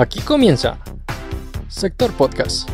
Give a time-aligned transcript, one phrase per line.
[0.00, 0.78] Aquí comienza
[1.68, 2.66] Sector Podcast.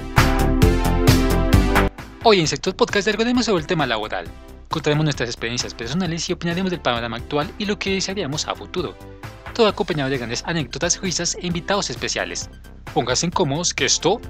[2.23, 4.29] Hoy en Sector Podcast hablaremos sobre el tema laboral.
[4.69, 8.95] Contaremos nuestras experiencias personales y opinaremos del panorama actual y lo que desearíamos a futuro.
[9.55, 12.49] Todo acompañado de grandes anécdotas, risas e invitados especiales.
[12.95, 14.21] Pónganse cómodos que esto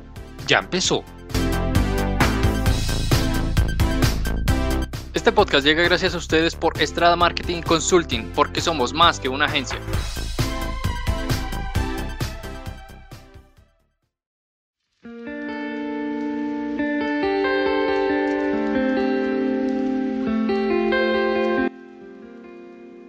[0.46, 1.04] ya empezó.
[5.12, 9.44] Este podcast llega gracias a ustedes por Estrada Marketing Consulting, porque somos más que una
[9.44, 9.78] agencia.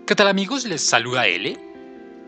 [0.07, 0.63] ¿Qué tal amigos?
[0.63, 1.57] Les saluda L.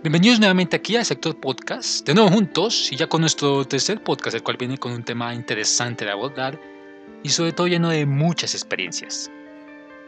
[0.03, 4.35] Bienvenidos nuevamente aquí a Sector Podcast, de nuevo juntos y ya con nuestro tercer podcast,
[4.35, 6.59] el cual viene con un tema interesante de abordar
[7.23, 9.31] y sobre todo lleno de muchas experiencias.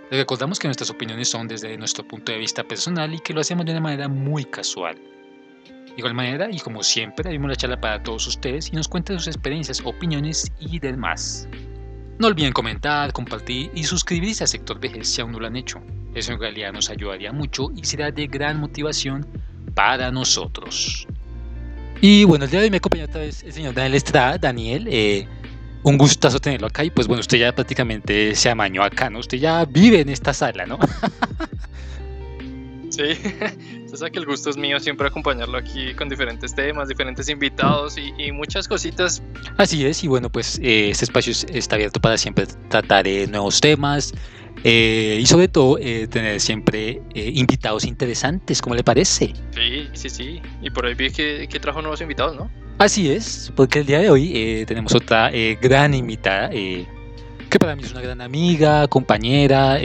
[0.09, 3.39] Les recordamos que nuestras opiniones son desde nuestro punto de vista personal y que lo
[3.39, 4.97] hacemos de una manera muy casual.
[4.97, 9.17] De igual manera, y como siempre, abrimos la charla para todos ustedes y nos cuentan
[9.17, 11.47] sus experiencias, opiniones y demás.
[12.21, 15.81] No olviden comentar, compartir y suscribirse a Sector Vejez si aún no lo han hecho.
[16.13, 19.25] Eso en realidad nos ayudaría mucho y será de gran motivación
[19.73, 21.07] para nosotros.
[21.99, 24.37] Y bueno, el día de hoy me acompaña otra vez el señor Daniel Estrada.
[24.37, 25.27] Daniel, eh,
[25.81, 29.17] un gustazo tenerlo acá y pues bueno, usted ya prácticamente se amañó acá, ¿no?
[29.17, 30.77] Usted ya vive en esta sala, ¿no?
[32.91, 33.01] sí,
[33.85, 37.97] usted sabe que el gusto es mío siempre acompañarlo aquí con diferentes temas, diferentes invitados
[37.97, 39.21] y, muchas cositas.
[39.57, 43.59] Así es, y bueno, pues eh, este espacio está abierto para siempre tratar de nuevos
[43.59, 44.13] temas,
[44.63, 49.33] eh, y sobre todo eh, tener siempre eh, invitados interesantes, ¿cómo le parece?
[49.55, 50.41] Sí, sí, sí.
[50.61, 52.51] Y por ahí vi que, que trajo nuevos invitados, ¿no?
[52.77, 55.29] Así es, porque el día de hoy tenemos otra
[55.61, 59.79] gran invitada, que para mí es una gran amiga, compañera,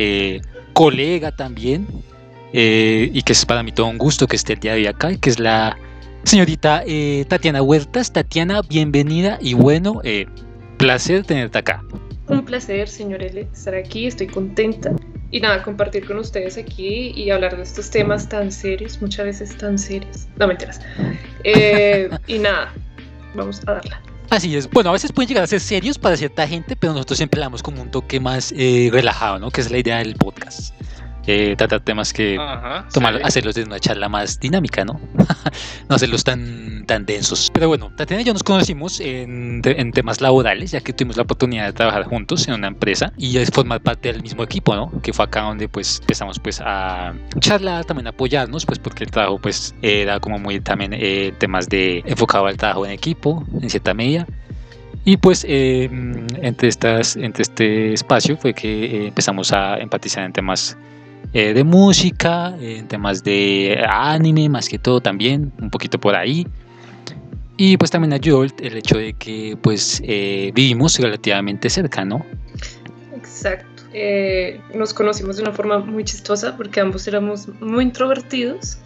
[0.73, 1.87] colega también,
[2.53, 5.17] y que es para mí todo un gusto que esté el día de hoy acá,
[5.17, 5.77] que es la
[6.25, 6.85] señorita
[7.29, 8.13] Tatiana Huertas.
[8.13, 10.01] Tatiana, bienvenida y bueno,
[10.79, 11.83] placer tenerte acá.
[12.29, 14.93] Un placer, señor L, estar aquí, estoy contenta.
[15.31, 19.57] Y nada, compartir con ustedes aquí y hablar de estos temas tan serios, muchas veces
[19.57, 20.27] tan serios.
[20.39, 20.81] No mentiras.
[21.45, 22.73] Eh, y nada,
[23.35, 24.01] vamos a darla.
[24.31, 24.69] Así es.
[24.71, 27.45] Bueno, a veces pueden llegar a ser serios para cierta gente, pero nosotros siempre le
[27.45, 29.51] damos como un toque más eh, relajado, ¿no?
[29.51, 30.75] Que es la idea del podcast
[31.27, 32.39] eh, tratar temas que
[32.93, 35.01] tomar, hacerlos de una charla más dinámica, ¿no?
[35.89, 37.51] no hacerlos tan, tan densos.
[37.53, 41.23] Pero bueno, Tatiana y yo nos conocimos en, en, temas laborales, ya que tuvimos la
[41.23, 44.91] oportunidad de trabajar juntos en una empresa y formar parte del mismo equipo, ¿no?
[45.03, 49.39] Que fue acá donde pues empezamos pues a charlar, también apoyarnos, pues porque el trabajo
[49.39, 53.95] pues era como muy también eh, temas de enfocado al trabajo en equipo, en cierta
[53.95, 54.27] medida.
[55.05, 55.85] Y pues eh,
[56.43, 60.77] entre, estas, entre este espacio fue que eh, empezamos a empatizar en temas
[61.39, 66.47] eh, de música, en temas de anime, más que todo también, un poquito por ahí.
[67.59, 72.25] Y pues también ayudó el, hecho de que pues eh, vivimos relativamente cerca, ¿no?
[73.15, 73.83] Exacto.
[73.93, 78.79] Eh, nos conocimos de una forma muy chistosa porque ambos éramos muy introvertidos.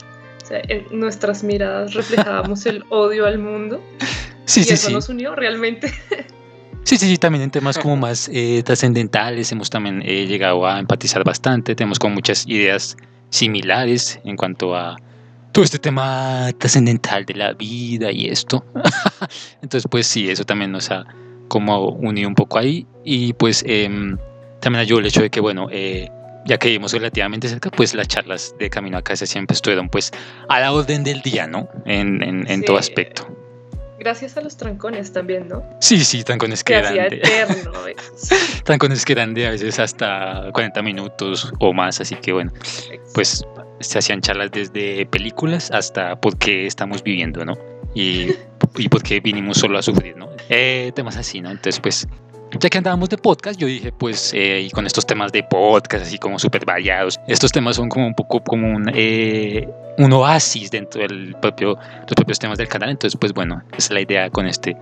[0.43, 3.81] O sea, en nuestras miradas reflejábamos el odio al mundo.
[4.47, 4.93] Sí, y sí, eso sí.
[4.93, 5.94] nos unió realmente.
[6.84, 10.78] Sí, sí, sí, también en temas como más eh, trascendentales hemos también eh, llegado a
[10.78, 12.96] empatizar bastante, tenemos como muchas ideas
[13.28, 14.96] similares en cuanto a
[15.52, 18.64] todo este tema trascendental de la vida y esto.
[19.62, 21.04] Entonces, pues sí, eso también nos ha
[21.48, 24.16] como unido un poco ahí y pues em,
[24.60, 26.08] también ayudó el hecho de que, bueno, eh,
[26.47, 30.12] ya que vivimos relativamente cerca, pues las charlas de camino a casa siempre estuvieron pues
[30.48, 31.68] a la orden del día, ¿no?
[31.84, 33.28] En, en, en todo aspecto.
[34.00, 35.62] Gracias a los trancones también, ¿no?
[35.78, 37.06] Sí, sí, trancones que, eran de...
[37.19, 37.72] eterno.
[38.65, 42.50] trancones que eran de a veces hasta 40 minutos o más, así que bueno,
[43.12, 43.44] pues
[43.81, 47.59] se hacían charlas desde películas hasta por qué estamos viviendo, ¿no?
[47.94, 48.31] Y,
[48.78, 50.31] y por qué vinimos solo a sufrir, ¿no?
[50.49, 51.50] Eh, temas así, ¿no?
[51.50, 52.09] Entonces, pues
[52.59, 56.05] ya que andábamos de podcast, yo dije, pues, eh, y con estos temas de podcast,
[56.05, 60.71] así como súper variados, estos temas son como un poco como un, eh, un oasis
[60.71, 62.91] dentro del propio, los propios temas del canal.
[62.91, 64.77] Entonces, pues, bueno, esa es la idea con este,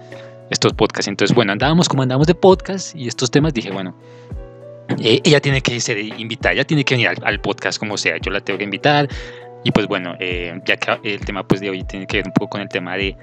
[0.50, 1.08] estos podcasts.
[1.08, 3.94] Entonces, bueno, andábamos como andábamos de podcast y estos temas, dije, bueno,
[5.00, 8.16] eh, ella tiene que ser invitada, ella tiene que venir al, al, podcast como sea,
[8.18, 9.08] yo la tengo que invitar.
[9.64, 10.16] Y pues bueno,
[10.64, 12.96] ya que el tema pues de hoy tiene que ver un poco con el tema
[12.96, 13.16] de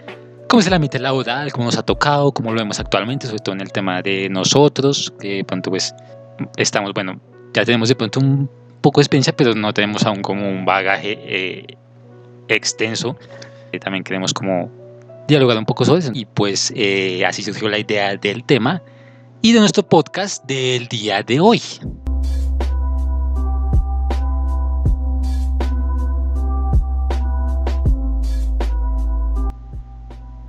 [0.56, 3.56] cómo es el ambiente laboral, cómo nos ha tocado, cómo lo vemos actualmente, sobre todo
[3.56, 5.94] en el tema de nosotros, que de pronto pues
[6.56, 7.20] estamos, bueno,
[7.54, 8.50] ya tenemos de pronto un
[8.80, 11.78] poco de experiencia, pero no tenemos aún como un bagaje eh,
[12.48, 13.18] extenso.
[13.74, 14.72] Eh, también queremos como
[15.28, 16.12] dialogar un poco sobre eso.
[16.14, 18.82] Y pues eh, así surgió la idea del tema
[19.42, 21.62] y de nuestro podcast del día de hoy.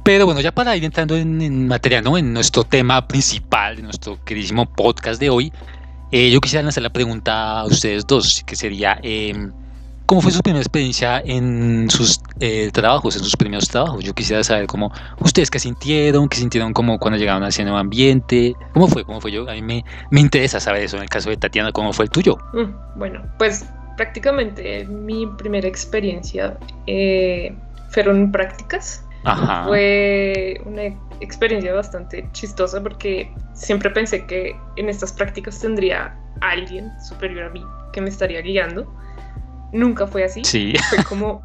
[0.06, 2.16] Pero bueno, ya para ir entrando en, en materia, ¿no?
[2.16, 5.52] En nuestro tema principal, de nuestro queridísimo podcast de hoy,
[6.12, 9.34] eh, yo quisiera lanzar la pregunta a ustedes dos, que sería, eh,
[10.06, 14.04] ¿cómo fue su primera experiencia en sus eh, trabajos, en sus primeros trabajos?
[14.04, 17.78] Yo quisiera saber cómo ustedes qué sintieron, qué sintieron como cuando llegaron a ese nuevo
[17.78, 21.08] ambiente, cómo fue, cómo fue yo, a mí me, me interesa saber eso en el
[21.08, 22.38] caso de Tatiana, cómo fue el tuyo.
[22.52, 23.66] Mm, Bueno, pues
[23.96, 26.56] prácticamente mi primera experiencia
[26.86, 27.52] eh,
[27.90, 29.02] fueron prácticas.
[29.26, 29.64] Ajá.
[29.64, 30.82] Fue una
[31.20, 37.62] experiencia bastante chistosa porque siempre pensé que en estas prácticas tendría alguien superior a mí
[37.92, 38.86] que me estaría guiando.
[39.72, 40.44] Nunca fue así.
[40.44, 40.74] Sí.
[40.90, 41.42] Fue como,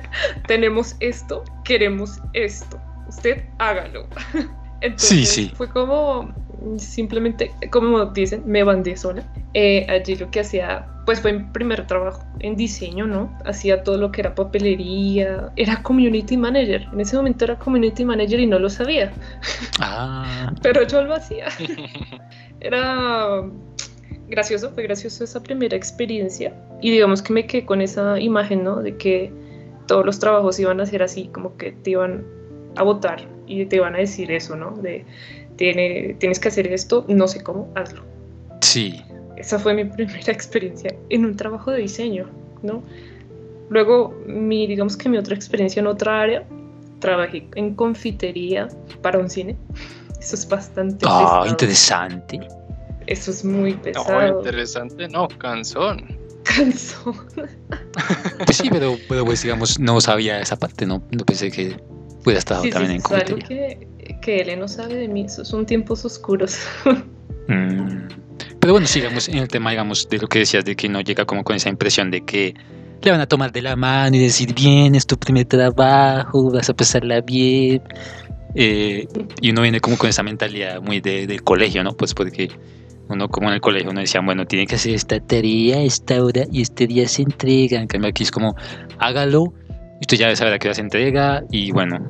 [0.46, 2.80] tenemos esto, queremos esto.
[3.08, 4.06] Usted hágalo.
[4.80, 5.52] Entonces Sí, sí.
[5.56, 6.32] fue como
[6.78, 9.22] simplemente, como dicen, me bandé sola.
[9.54, 13.36] Eh, allí lo que hacía, pues fue mi primer trabajo en diseño, ¿no?
[13.44, 16.86] Hacía todo lo que era papelería, era community manager.
[16.92, 19.12] En ese momento era community manager y no lo sabía,
[19.80, 21.46] Ah, pero yo lo hacía.
[22.60, 23.42] Era
[24.28, 26.54] gracioso, fue gracioso esa primera experiencia.
[26.80, 28.82] Y digamos que me quedé con esa imagen, ¿no?
[28.82, 29.30] De que
[29.86, 32.24] todos los trabajos iban a ser así, como que te iban
[32.76, 34.72] a votar y te iban a decir eso, ¿no?
[34.72, 35.04] De
[35.56, 38.02] tiene, tienes que hacer esto, no sé cómo, hazlo.
[38.60, 39.02] sí.
[39.36, 42.28] Esa fue mi primera experiencia en un trabajo de diseño,
[42.62, 42.82] ¿no?
[43.68, 46.44] Luego, mi, digamos que mi otra experiencia en otra área,
[47.00, 48.68] trabajé en confitería
[49.02, 49.56] para un cine.
[50.18, 51.46] Eso es bastante Ah, pesado.
[51.46, 52.40] interesante.
[53.06, 54.38] Eso es muy No, pesado.
[54.38, 56.16] interesante, no, cansón.
[56.44, 57.14] Cansón.
[58.44, 61.76] Pues sí, pero, pero pues digamos, no sabía esa parte, no, no pensé que
[62.24, 63.46] hubiera estado Sí, también en sí, algo confitería.
[63.78, 63.88] que,
[64.26, 65.26] que él no sabe de mí.
[65.28, 66.58] Son tiempos oscuros.
[67.48, 68.08] Mm,
[68.58, 71.24] Pero bueno, sigamos en el tema, digamos, de lo que decías, de que no llega
[71.24, 72.54] como con esa impresión de que
[73.02, 76.68] le van a tomar de la mano y decir, bien, es tu primer trabajo, vas
[76.70, 77.80] a pasarla bien.
[78.56, 79.06] Eh,
[79.40, 81.96] y uno viene como con esa mentalidad muy de, del colegio, ¿no?
[81.96, 82.50] Pues porque
[83.08, 86.46] uno como en el colegio uno decía, bueno, tiene que hacer esta tarea, esta hora
[86.50, 87.80] y este día se entrega.
[87.80, 88.56] En cambio aquí es como,
[88.98, 92.04] hágalo, y usted ya sabe a qué hora se entrega y bueno,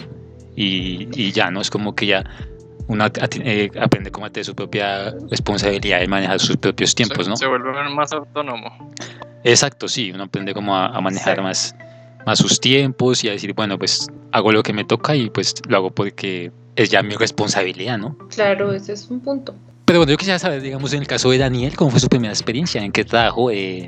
[0.57, 1.61] y, y ya, ¿no?
[1.61, 2.25] Es como que ya
[2.89, 3.05] uno
[3.45, 7.37] eh, aprende como a tener su propia responsabilidad y manejar sus propios tiempos, se, ¿no?
[7.37, 8.91] se vuelve más autónomo.
[9.45, 11.75] Exacto, sí, uno aprende como a, a manejar más,
[12.27, 15.55] más sus tiempos y a decir, bueno, pues hago lo que me toca y pues
[15.69, 18.17] lo hago porque es ya mi responsabilidad, ¿no?
[18.35, 19.55] claro, ese es un punto.
[19.85, 22.33] Pero bueno, yo quisiera saber, digamos, en el caso de Daniel, ¿cómo fue su primera
[22.33, 22.83] experiencia?
[22.83, 23.53] ¿En qué trabajo?
[23.53, 23.87] eh.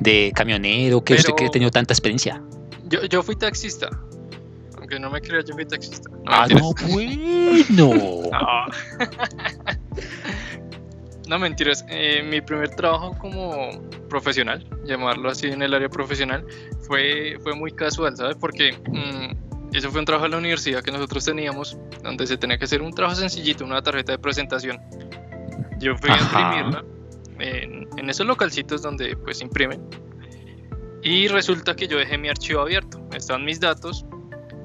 [0.00, 1.02] ¿De camionero?
[1.04, 2.42] ¿Qué usted Pero- que ha tenido tanta experiencia?
[2.88, 3.88] Yo, yo fui taxista.
[4.90, 6.08] Aunque no me creas, yo fui taxista.
[6.10, 6.62] No, Ah, mentiras.
[6.62, 8.22] no, bueno.
[8.30, 8.66] No.
[11.28, 11.84] No, mentiras.
[11.90, 13.68] Eh, mi primer trabajo como
[14.08, 16.42] profesional, llamarlo así en el área profesional,
[16.86, 18.36] fue, fue muy casual, ¿sabes?
[18.40, 22.56] Porque mm, eso fue un trabajo en la universidad que nosotros teníamos, donde se tenía
[22.56, 24.80] que hacer un trabajo sencillito, una tarjeta de presentación.
[25.78, 26.38] Yo fui Ajá.
[26.54, 26.84] a imprimirla
[27.40, 29.82] en, en esos localcitos donde pues imprimen.
[31.02, 34.06] Y resulta que yo dejé mi archivo abierto, estaban mis datos.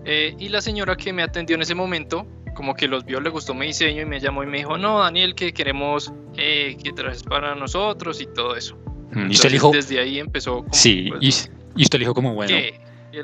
[0.05, 3.29] Eh, y la señora que me atendió en ese momento como que los vio, le
[3.31, 6.91] gustó mi diseño y me llamó y me dijo, no, Daniel, que queremos eh, que
[6.93, 8.75] trajes para nosotros y todo eso.
[9.11, 12.35] Mm, Y usted dijo, Desde ahí empezó como, sí, pues, y, y usted dijo como,
[12.35, 12.55] bueno,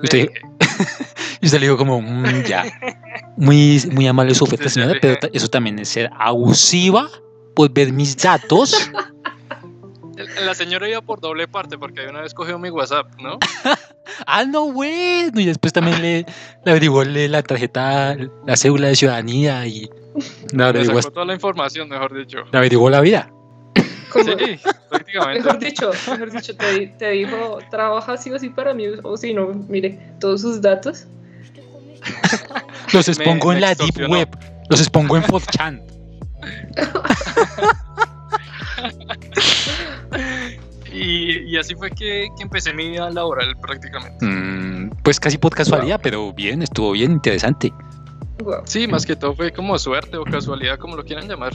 [0.03, 0.29] Usted-
[1.41, 2.63] y usted le dijo como, "Mm, ya,
[3.37, 7.07] muy, muy amable su oferta, señora, pero eso también es ser abusiva
[7.55, 8.91] por ver mis datos.
[10.45, 13.37] La señora iba por doble parte porque una vez cogió mi WhatsApp, ¿no?
[14.25, 16.25] ah, no, bueno, y después también le,
[16.65, 19.89] le averiguó le- la tarjeta, la cédula de ciudadanía y le
[20.53, 22.39] Me averiguó, sacó toda la información, mejor dicho.
[22.51, 23.31] le averiguó la vida.
[24.11, 24.59] Sí,
[24.89, 25.43] prácticamente.
[25.43, 29.17] Mejor dicho, mejor dicho, te, di- te dijo, trabaja así o sí para mí, o
[29.17, 31.05] si no, mire, todos sus datos.
[32.91, 34.09] Los Me- expongo en me la Deep.
[34.09, 34.29] Web,
[34.69, 35.83] los expongo en 4chan.
[40.99, 44.25] Y, y así fue que, que empecé mi vida laboral prácticamente.
[44.25, 47.71] Mm, pues casi por casualidad, pero bien, estuvo bien interesante.
[48.43, 48.61] Wow.
[48.65, 51.53] Sí, más que todo fue como suerte o casualidad, como lo quieran llamar.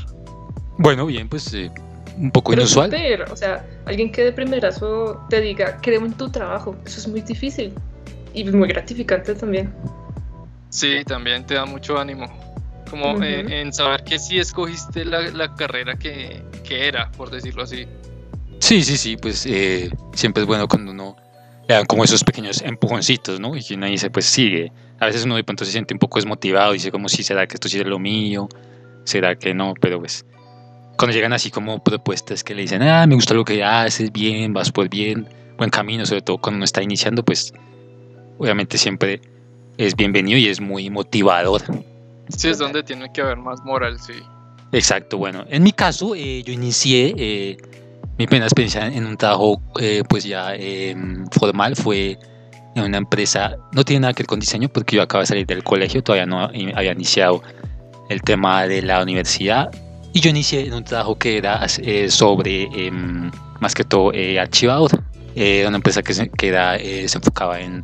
[0.79, 1.71] Bueno, bien, pues eh,
[2.17, 2.91] un poco Pero inusual.
[2.91, 7.09] súper, o sea, alguien que de primerazo te diga, creo en tu trabajo, eso es
[7.09, 7.73] muy difícil
[8.33, 9.73] y muy gratificante también.
[10.71, 12.27] Sí, también te da mucho ánimo.
[12.91, 17.87] Como en saber que sí escogiste la, la carrera que, que era, por decirlo así.
[18.59, 21.17] Sí, sí, sí, pues eh, siempre es bueno cuando uno
[21.69, 23.57] le dan como esos pequeños empujoncitos, ¿no?
[23.57, 24.73] Y que uno dice, pues sigue.
[25.01, 27.55] A veces uno de pronto se siente un poco desmotivado, dice como, sí, ¿será que
[27.55, 28.49] esto sí es lo mío?
[29.05, 29.75] ¿Será que no?
[29.81, 30.25] Pero pues
[30.97, 34.53] cuando llegan así como propuestas que le dicen, ah, me gusta lo que haces, bien,
[34.53, 37.53] vas por bien, buen camino, sobre todo cuando uno está iniciando, pues
[38.39, 39.21] obviamente siempre
[39.77, 41.63] es bienvenido y es muy motivador.
[42.29, 44.15] Sí, es donde tiene que haber más moral, sí.
[44.73, 47.57] Exacto, bueno, en mi caso eh, yo inicié eh,
[48.19, 52.19] mi primera experiencia en un trabajo eh, pues ya em, formal, fue
[52.75, 55.47] en una empresa, no tiene nada que ver con diseño porque yo acabo de salir
[55.47, 57.43] del colegio, todavía no había iniciado
[58.09, 59.71] el tema de la universidad.
[60.13, 61.67] Y yo inicié en un trabajo que era
[62.09, 65.03] sobre em, más que todo archivador,
[65.35, 67.83] una empresa que, se, que era, se enfocaba en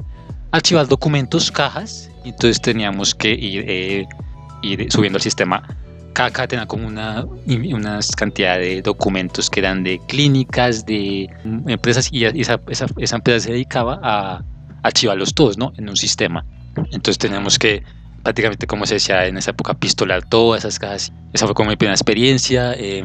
[0.53, 4.07] archivar documentos, cajas, y entonces teníamos que ir,
[4.63, 5.63] ir subiendo el sistema
[6.13, 11.29] cada tenía como una, unas cantidad de documentos que eran de clínicas, de
[11.67, 14.45] empresas, y esa, esa, esa empresa se dedicaba a
[14.83, 15.73] archivarlos todos, ¿no?
[15.77, 16.45] En un sistema.
[16.77, 17.83] Entonces tenemos que
[18.23, 21.13] prácticamente, como se decía en esa época, pistolar todas esas cajas.
[21.33, 22.75] Esa fue como mi primera experiencia.
[22.75, 23.05] Eh,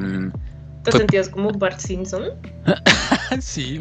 [0.84, 2.24] ¿Te sentías como Bart Simpson?
[3.40, 3.80] sí,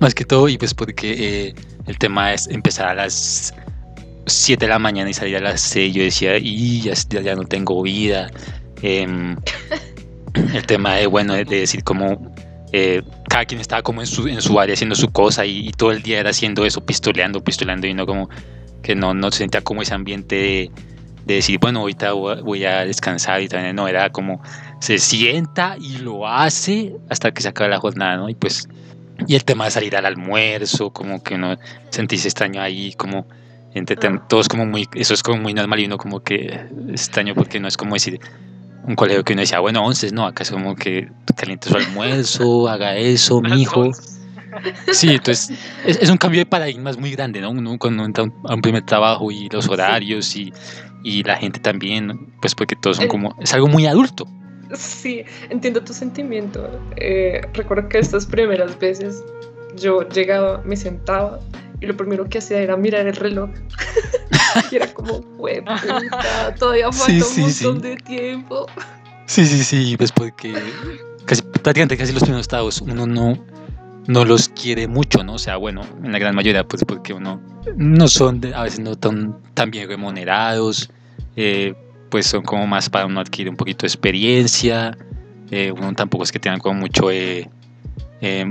[0.00, 1.54] más que todo, y pues porque eh,
[1.86, 3.52] el tema es empezar a las
[4.32, 7.44] 7 de la mañana y salir a las 6, yo decía, y ya, ya no
[7.44, 8.30] tengo vida.
[8.82, 9.36] Em,
[10.54, 12.32] el tema de, bueno, de, decir como
[12.72, 15.92] eh, cada quien estaba como en su, en su área haciendo su cosa y, todo
[15.92, 18.28] el día era haciendo eso, pistoleando, pistoleando y no como
[18.82, 20.70] que no, no se sentía como ese ambiente de,
[21.34, 24.40] decir, bueno, ahorita voy a descansar y también no, era como
[24.80, 28.30] se sienta y lo hace hasta que se acaba la jornada, ¿no?
[28.30, 28.66] Y pues,
[29.26, 31.58] y el tema de salir al almuerzo, como que uno
[31.90, 33.26] sentís extraño ahí, como
[33.74, 34.26] entre ah.
[34.28, 37.68] todos como muy, eso es como muy normal y uno como que extraño porque no
[37.68, 38.20] es como decir
[38.84, 42.68] un colegio que uno decía, bueno, once, no, acá es como que caliente su almuerzo,
[42.68, 43.90] haga eso, mi hijo.
[44.92, 47.50] Sí, entonces es, un cambio de paradigmas muy grande, ¿no?
[47.50, 50.52] Uno cuando entra a un primer trabajo y los horarios y,
[51.04, 54.26] y la gente también, pues porque todos son como, es algo muy adulto.
[54.74, 56.68] Sí, entiendo tu sentimiento.
[56.96, 59.22] Eh, recuerdo que estas primeras veces
[59.76, 61.38] yo llegaba, me sentaba
[61.80, 63.50] y lo primero que hacía era mirar el reloj.
[64.70, 65.20] y era como,
[66.58, 68.66] todavía falta un montón de tiempo.
[69.26, 70.54] Sí, sí, sí, pues porque
[71.24, 73.38] casi, prácticamente casi los primeros estados uno no,
[74.06, 75.34] no los quiere mucho, ¿no?
[75.34, 77.40] O sea, bueno, en la gran mayoría, pues porque uno
[77.76, 80.90] no son, a veces no tan, tan bien remunerados,
[81.36, 81.74] eh,
[82.10, 84.96] pues son como más para uno adquirir un poquito de experiencia,
[85.50, 87.10] eh, uno tampoco es que tengan como mucho...
[87.10, 87.48] Eh,
[88.20, 88.44] eh,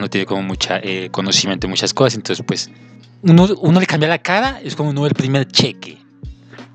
[0.00, 2.70] no tiene como mucha eh, conocimiento de muchas cosas, entonces pues
[3.22, 5.98] uno, uno le cambia la cara, es como uno el primer cheque.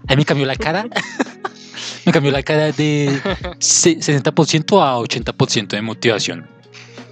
[0.08, 0.86] A mí me cambió la cara,
[2.06, 3.22] me cambió la cara de
[3.60, 6.48] 60% a 80% de motivación.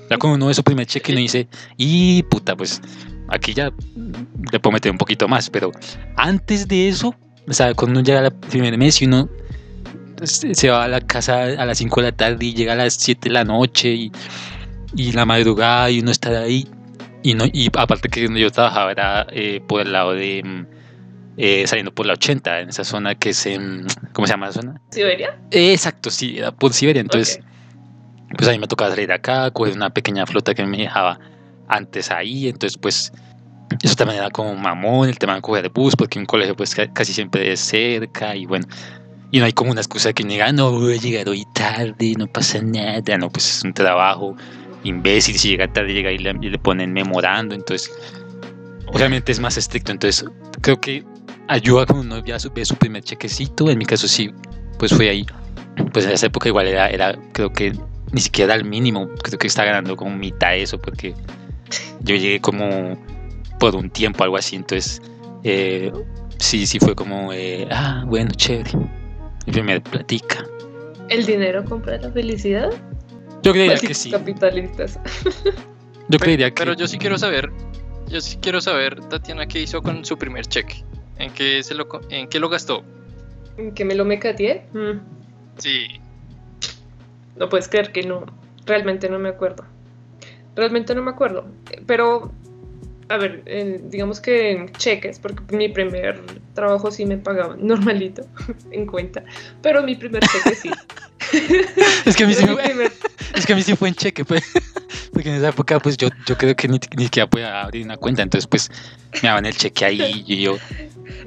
[0.10, 1.48] Ya como uno ve su primer cheque uno dice,
[1.78, 2.82] y puta, pues
[3.30, 3.72] aquí ya
[4.52, 5.72] le puedo meter un poquito más, pero
[6.16, 7.14] antes de eso,
[7.48, 9.30] o sea, cuando uno llega al primer mes y uno
[10.24, 12.96] se va a la casa a las 5 de la tarde y llega a las
[12.96, 14.12] 7 de la noche y
[14.96, 16.68] y la madrugada y uno estar ahí.
[17.24, 20.66] Y, no, y aparte que yo trabajaba era eh, por el lado de, mm,
[21.38, 24.54] eh, saliendo por la 80, en esa zona que es, en, ¿cómo se llama la
[24.54, 24.82] zona?
[24.92, 25.38] ¿Siberia?
[25.52, 27.02] exacto, sí, era por Siberia.
[27.02, 27.40] Entonces,
[28.36, 31.20] pues a mí me tocaba salir acá, coger una pequeña flota que me dejaba
[31.68, 32.48] antes ahí.
[32.48, 33.12] Entonces, pues
[33.82, 36.76] eso también era como mamón, el tema de coger el bus, porque un colegio pues
[36.94, 38.68] casi siempre es cerca y bueno.
[39.30, 42.28] Y no hay como una excusa que diga, no, voy a llegar hoy tarde, no
[42.28, 44.38] pasa nada, no, pues es un trabajo
[44.84, 47.92] imbécil, si llega tarde llega y le, ponen memorando, entonces
[48.88, 50.26] obviamente es más estricto, entonces
[50.62, 51.04] creo que
[51.48, 54.32] ayuda cuando uno ya ve su primer chequecito, en mi caso sí,
[54.80, 55.26] pues fue ahí,
[55.92, 57.74] pues en esa época igual era, era creo que
[58.12, 61.14] ni siquiera al mínimo, creo que está ganando como mitad de eso, porque
[62.02, 62.98] yo llegué como
[63.60, 65.02] por un tiempo, algo así, entonces
[65.44, 65.92] eh,
[66.38, 68.72] sí, sí fue como, eh, ah, bueno, chévere,
[69.46, 70.46] mi primer platica.
[71.10, 72.70] ¿El dinero compra la felicidad?
[73.48, 74.12] Yo creería que sí.
[74.12, 75.00] Capitalistas.
[76.10, 76.56] Yo creería que.
[76.56, 77.50] Pero yo sí quiero saber,
[78.10, 80.84] yo sí quiero saber, Tatiana, qué hizo con su primer cheque.
[81.18, 82.84] ¿En qué, se lo, en qué lo gastó?
[83.58, 84.66] ¿En qué me lo mecateé?
[84.74, 85.00] Mm.
[85.58, 85.88] Sí.
[87.38, 88.26] No puedes creer que no.
[88.66, 89.64] Realmente no me acuerdo.
[90.56, 91.46] Realmente no me acuerdo.
[91.86, 92.34] Pero
[93.10, 93.44] a ver,
[93.90, 96.22] digamos que en cheques, porque mi primer
[96.54, 98.28] trabajo sí me pagaban normalito,
[98.72, 99.24] en cuenta,
[99.62, 100.72] pero mi primer cheque sí.
[102.06, 102.92] es, que a mí sí fue,
[103.36, 104.44] es que a mí sí fue en cheque, pues,
[105.14, 107.98] porque en esa época pues yo, yo creo que ni, ni siquiera podía abrir una
[107.98, 108.70] cuenta, entonces pues
[109.22, 110.58] me daban el cheque ahí y yo...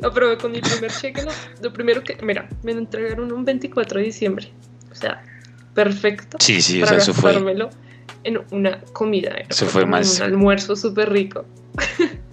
[0.02, 1.32] No, pero con mi primer cheque, no,
[1.62, 4.52] lo primero que, mira, me lo entregaron un 24 de diciembre,
[4.90, 5.22] o sea,
[5.74, 6.36] perfecto.
[6.40, 7.34] Sí, sí, o sea, eso fue
[8.24, 9.34] en una comida.
[9.48, 10.18] Eso fue más.
[10.18, 11.46] Un almuerzo súper rico.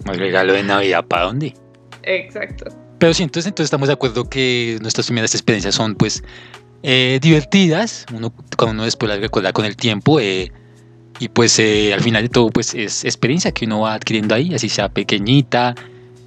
[0.04, 1.54] Más regalo de Navidad, ¿para dónde?
[2.02, 2.66] Exacto.
[2.98, 6.22] Pero sí, entonces, entonces estamos de acuerdo que nuestras primeras experiencias son, pues,
[6.82, 8.06] eh, divertidas.
[8.12, 10.18] Uno, cuando uno después las recuerda con el tiempo.
[10.20, 10.50] Eh,
[11.20, 14.54] y pues, eh, al final de todo, pues, es experiencia que uno va adquiriendo ahí,
[14.54, 15.74] así sea pequeñita.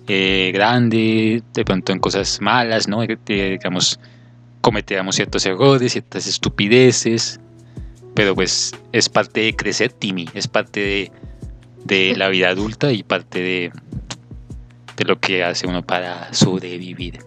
[0.07, 3.03] eh, grande, de pronto en cosas malas, ¿no?
[3.03, 3.99] Eh, digamos,
[4.61, 7.39] cometemos ciertos errores, ciertas estupideces,
[8.15, 11.11] pero pues es parte de crecer, Timmy, es parte de,
[11.85, 13.71] de la vida adulta y parte de,
[14.97, 17.19] de lo que hace uno para sobrevivir.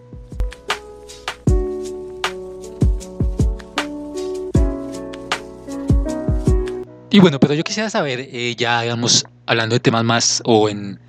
[7.15, 10.99] Y bueno, pero yo quisiera saber, eh, ya digamos, hablando de temas más, o en,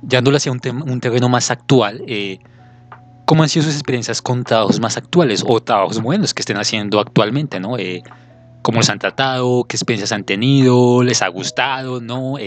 [0.00, 2.38] llevándolo hacia un, un terreno más actual, eh,
[3.26, 7.00] ¿cómo han sido sus experiencias con trabajos más actuales o trabajos buenos que estén haciendo
[7.00, 7.76] actualmente, ¿no?
[7.76, 8.02] Eh,
[8.62, 9.64] ¿Cómo los han tratado?
[9.64, 11.02] ¿Qué experiencias han tenido?
[11.02, 12.00] ¿Les ha gustado?
[12.00, 12.38] ¿No?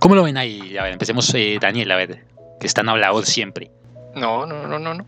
[0.00, 0.76] ¿Cómo lo ven ahí?
[0.76, 2.24] A ver, empecemos, eh, Daniel, a ver,
[2.60, 3.70] que están hablados siempre.
[4.14, 5.06] No, no, no, no, no.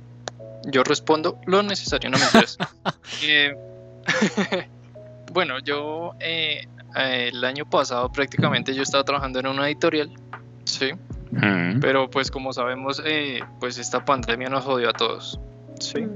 [0.64, 2.68] Yo respondo lo necesario, no me interesa.
[3.22, 3.56] Eh,
[5.32, 6.66] bueno, yo eh,
[6.96, 10.10] eh, el año pasado prácticamente yo estaba trabajando en una editorial,
[10.64, 10.92] sí,
[11.30, 15.38] Mm, pero pues como sabemos, eh, pues esta pandemia nos jodió a todos,
[15.78, 16.06] sí.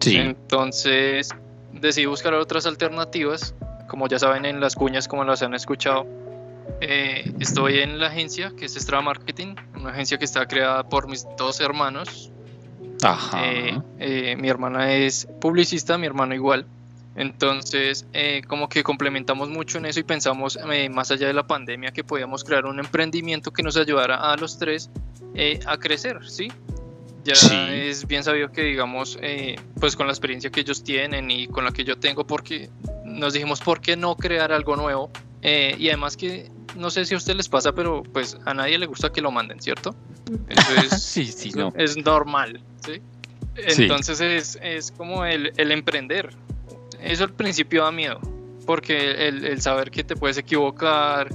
[0.00, 1.34] sí, Entonces
[1.72, 3.54] decidí buscar otras alternativas,
[3.88, 6.06] como ya saben en las cuñas, como las han escuchado.
[6.80, 11.08] Eh, estoy en la agencia que es Strava Marketing, una agencia que está creada por
[11.08, 12.30] mis dos hermanos,
[13.02, 13.46] ajá.
[13.46, 16.66] eh, eh, mi hermana es publicista, mi hermano igual.
[17.18, 21.46] Entonces, eh, como que complementamos mucho en eso y pensamos, eh, más allá de la
[21.46, 24.90] pandemia, que podíamos crear un emprendimiento que nos ayudara a los tres
[25.34, 26.52] eh, a crecer, ¿sí?
[27.24, 27.56] Ya Sí.
[27.70, 29.18] es bien sabido que, digamos,
[29.80, 32.68] pues con la experiencia que ellos tienen y con la que yo tengo, porque
[33.04, 35.10] nos dijimos, ¿por qué no crear algo nuevo?
[35.42, 38.86] Y además que, no sé si a ustedes les pasa, pero pues a nadie le
[38.86, 39.94] gusta que lo manden, ¿cierto?
[40.48, 41.72] Eso es, sí, sí, no.
[41.76, 43.00] es normal, ¿sí?
[43.68, 43.84] Sí.
[43.84, 46.30] Entonces es, es como el, el emprender.
[47.00, 48.20] Eso al principio da miedo,
[48.66, 51.28] porque el, el saber que te puedes equivocar,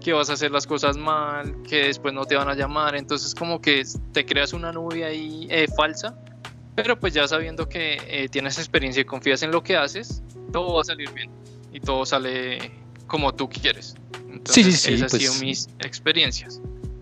[0.00, 3.34] que vas a hacer las cosas mal, que después no te van a llamar, entonces
[3.34, 6.16] como que te creas una nube ahí eh, falsa,
[6.74, 10.74] pero pues ya sabiendo que eh, tienes experiencia y confías en lo que haces, todo
[10.74, 11.30] va a salir bien
[11.72, 12.70] y todo sale
[13.06, 13.96] como tú quieres.
[14.44, 16.60] Sí, sí, sí, esas han sido pues- mis experiencias.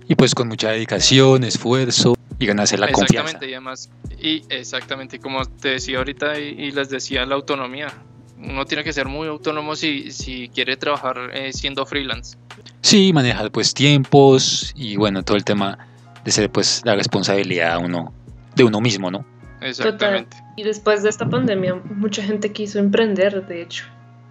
[0.08, 3.22] Y pues con mucha dedicación, esfuerzo y ganarse la confianza.
[3.22, 7.92] Exactamente, y además, y exactamente, como te decía ahorita y, y les decía, la autonomía.
[8.38, 12.36] Uno tiene que ser muy autónomo si, si quiere trabajar eh, siendo freelance.
[12.82, 15.78] Sí, manejar pues tiempos y bueno, todo el tema
[16.24, 18.12] de ser pues la responsabilidad uno,
[18.54, 19.24] de uno mismo, ¿no?
[19.60, 20.36] Exactamente.
[20.56, 23.84] Y después de esta pandemia, mucha gente quiso emprender, de hecho.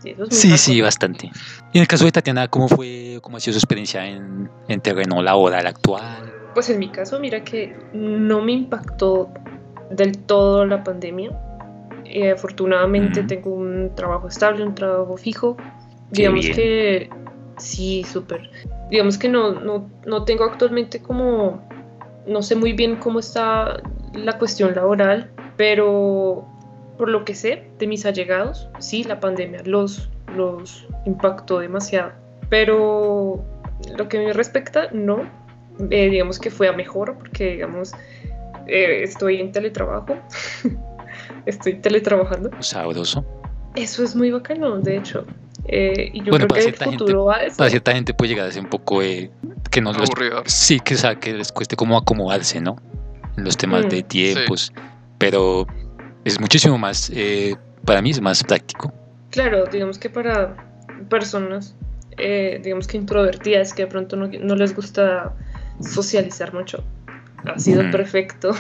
[0.06, 1.28] Sí, eso es muy Sí, bastante.
[1.74, 4.82] Y en el caso de Tatiana, ¿cómo fue, cómo ha sido su experiencia en, en
[4.82, 6.32] terreno laboral actual?
[6.54, 9.30] Pues en mi caso, mira que no me impactó
[9.90, 11.32] del todo la pandemia.
[12.06, 13.28] Eh, afortunadamente Mm.
[13.28, 15.58] tengo un trabajo estable, un trabajo fijo.
[15.58, 16.56] Qué Digamos bien.
[16.56, 17.10] que
[17.58, 18.50] sí, súper.
[18.90, 21.68] Digamos que no, no, no tengo actualmente como,
[22.28, 23.82] no sé muy bien cómo está
[24.14, 26.48] la cuestión laboral, pero
[26.98, 32.12] por lo que sé de mis allegados, sí, la pandemia los, los impactó demasiado.
[32.50, 33.44] Pero
[33.98, 35.24] lo que me respecta, no.
[35.90, 37.92] Eh, digamos que fue a mejor porque, digamos,
[38.68, 40.16] eh, estoy en teletrabajo.
[41.46, 42.50] estoy teletrabajando.
[42.62, 43.26] Sabroso.
[43.76, 45.26] Eso es muy bacano, de hecho.
[45.68, 47.58] Eh, y yo Bueno, creo para que el cierta gente- futuro va a eso.
[47.58, 49.32] Para cierta gente puede llegar a ser un poco eh,
[49.72, 50.44] que no les, Aburrido.
[50.46, 52.78] sí, que, o sea, que les cueste como acomodarse, ¿no?
[53.38, 54.72] En los temas Mm, de tiempos.
[55.18, 55.66] Pero
[56.26, 58.94] es muchísimo más, eh, para mí es más práctico.
[59.30, 60.58] Claro, digamos que para
[61.10, 61.76] personas,
[62.18, 65.34] eh, digamos que introvertidas, que de pronto no, no les gusta
[65.80, 66.84] socializar mucho,
[67.46, 68.52] ha sido perfecto.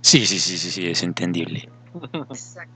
[0.00, 1.68] Sí, sí, sí, sí, sí, es entendible.
[2.30, 2.72] Exacto.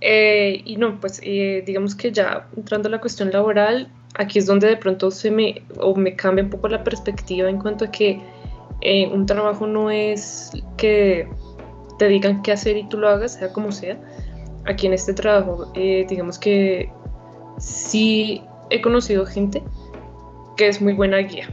[0.00, 4.46] Eh, y no, pues eh, digamos que ya entrando a la cuestión laboral, aquí es
[4.46, 7.90] donde de pronto se me, o me cambia un poco la perspectiva en cuanto a
[7.90, 8.20] que
[8.82, 11.28] eh, un trabajo no es que
[11.98, 13.98] te digan qué hacer y tú lo hagas, sea como sea.
[14.64, 16.90] Aquí en este trabajo, eh, digamos que
[17.58, 19.62] sí he conocido gente
[20.56, 21.48] que es muy buena guía.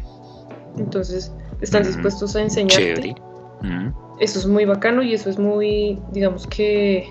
[0.77, 1.91] Entonces, están Ujú.
[1.91, 3.15] dispuestos a enseñarte.
[3.62, 7.08] Mm, eso es muy bacano y eso es muy, digamos que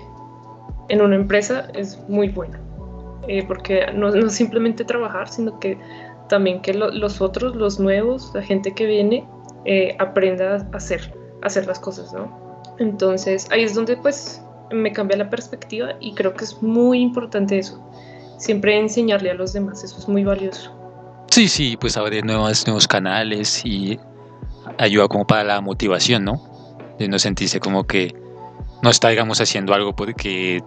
[0.89, 2.57] en una empresa es muy bueno.
[3.27, 5.77] Eh, porque no, no simplemente trabajar, sino que
[6.27, 9.25] también que lo- los otros, los nuevos, la gente que viene,
[9.65, 12.42] eh, aprenda a hacer, a hacer las cosas, ¿no?
[12.79, 17.59] Entonces ahí es donde pues me cambia la perspectiva y creo que es muy importante
[17.59, 17.81] eso.
[18.37, 20.71] Siempre enseñarle a los demás, eso es muy valioso.
[21.31, 23.99] Sí, sí, pues abrir nuevas, nuevos canales y
[24.77, 26.41] ayuda como para la motivación, ¿no?
[26.99, 28.13] De no sentirse como que
[28.81, 30.61] no está, digamos, haciendo algo porque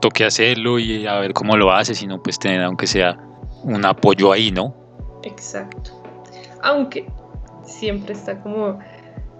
[0.00, 3.18] toque hacerlo y a ver cómo lo hace, sino pues tener aunque sea
[3.62, 4.74] un apoyo ahí, ¿no?
[5.22, 5.90] Exacto.
[6.62, 7.06] Aunque
[7.64, 8.78] siempre está como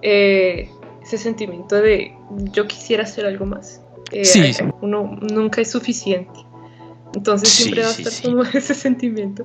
[0.03, 0.69] eh,
[1.07, 2.15] ese sentimiento de
[2.53, 3.81] yo quisiera hacer algo más.
[4.13, 4.53] Eh, Sí.
[4.83, 6.41] Uno nunca es suficiente.
[7.15, 8.23] Entonces Sí, siempre va a estar sí.
[8.25, 9.45] como ese sentimiento.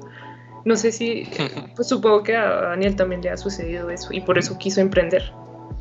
[0.65, 1.27] No sé si,
[1.75, 5.31] pues supongo que a Daniel también le ha sucedido eso y por eso quiso emprender.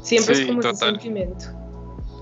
[0.03, 0.91] Siempre Sí, es como ese total.
[0.93, 1.47] sentimiento.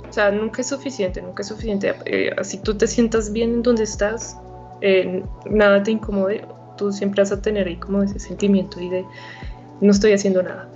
[0.08, 1.94] O sea, nunca es suficiente, nunca es suficiente.
[2.06, 4.36] Eh, así tú te sientas bien en donde estás,
[4.80, 6.44] eh, nada te incomode,
[6.76, 9.04] tú siempre vas a tener ahí como ese sentimiento y de
[9.80, 10.68] no estoy haciendo nada.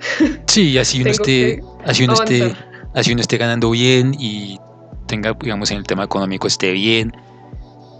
[0.46, 2.52] Sí, así uno esté, así uno esté.
[2.94, 4.58] Así uno esté ganando bien y
[5.06, 7.12] tenga, digamos, en el tema económico esté bien,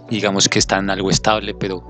[0.09, 1.83] digamos que está en algo estable, pero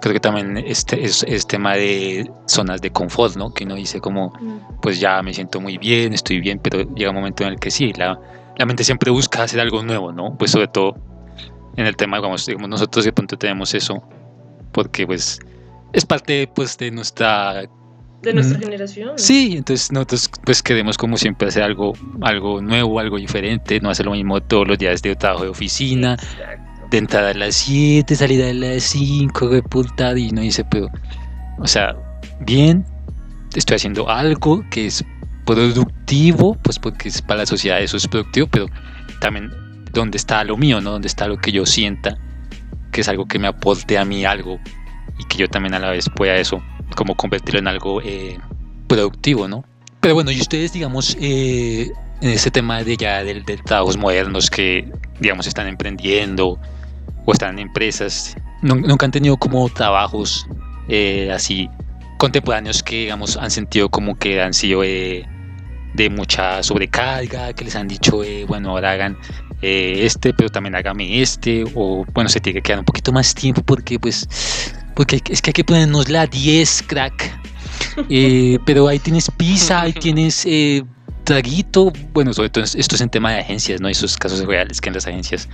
[0.00, 3.52] creo que también este es, es tema de zonas de confort, ¿no?
[3.52, 4.80] Que uno dice como, Mm.
[4.82, 7.70] pues ya me siento muy bien, estoy bien, pero llega un momento en el que
[7.70, 8.18] sí, la,
[8.56, 10.36] la mente siempre busca hacer algo nuevo, ¿no?
[10.38, 10.94] Pues sobre todo
[11.76, 14.02] en el tema, digamos, digamos, nosotros de pronto tenemos eso,
[14.72, 15.38] porque pues
[15.92, 17.64] es parte pues de nuestra
[18.22, 18.62] De nuestra Mm.
[18.62, 19.10] generación.
[19.16, 24.06] Sí, entonces nosotros pues queremos como siempre hacer algo, algo nuevo, algo diferente, no hacer
[24.06, 26.88] lo mismo todos los días de trabajo de oficina, Exacto.
[26.90, 30.88] de entrar a las 7, salir a las 5, de puta, y no dice, pero,
[31.58, 31.94] o sea,
[32.40, 32.84] bien,
[33.54, 35.04] estoy haciendo algo que es
[35.44, 38.66] productivo, pues porque es para la sociedad eso es productivo, pero
[39.20, 39.50] también
[39.92, 40.90] dónde está lo mío, ¿no?
[40.92, 42.16] Dónde está lo que yo sienta,
[42.92, 44.58] que es algo que me aporte a mí algo
[45.18, 46.62] y que yo también a la vez pueda eso,
[46.94, 48.38] como convertirlo en algo eh,
[48.86, 49.64] productivo, ¿no?
[50.00, 54.50] Pero bueno, y ustedes, digamos, eh, en ese tema de ya del, de trabajos modernos
[54.50, 56.58] que, digamos, están emprendiendo
[57.24, 60.46] o están en empresas, nun- nunca han tenido como trabajos
[60.88, 61.68] eh, así
[62.18, 65.26] contemporáneos que, digamos, han sentido como que han sido eh,
[65.94, 69.16] de mucha sobrecarga, que les han dicho, eh, bueno, ahora hagan
[69.62, 73.34] eh, este, pero también hágame este, o bueno, se tiene que quedar un poquito más
[73.34, 74.28] tiempo porque, pues,
[74.96, 77.38] porque es que hay que ponernos la 10, crack.
[78.10, 80.82] Eh, pero ahí tienes pizza, ahí tienes eh,
[81.24, 81.92] traguito.
[82.12, 83.88] Bueno, sobre todo esto es en tema de agencias, ¿no?
[83.88, 85.48] Esos casos reales que en las agencias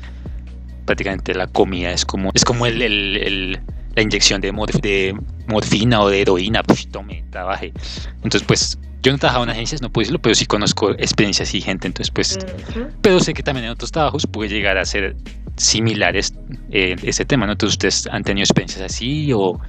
[0.86, 3.60] prácticamente la comida es como es como el, el- el-
[3.94, 5.14] la inyección de, morf- de
[5.46, 6.62] morfina o de heroína.
[6.62, 7.72] Pues tome, trabaje.
[8.16, 11.60] Entonces, pues yo no trabajaba en agencias, no puedo decirlo, pero sí conozco experiencias y
[11.60, 11.86] gente.
[11.88, 12.38] Entonces, pues
[12.70, 12.88] Ujú.
[13.00, 15.16] pero sé que también en otros trabajos puede llegar a ser
[15.56, 16.32] similares
[16.70, 17.52] eh, ese tema, ¿no?
[17.52, 19.60] Entonces, ¿ustedes han tenido experiencias así o,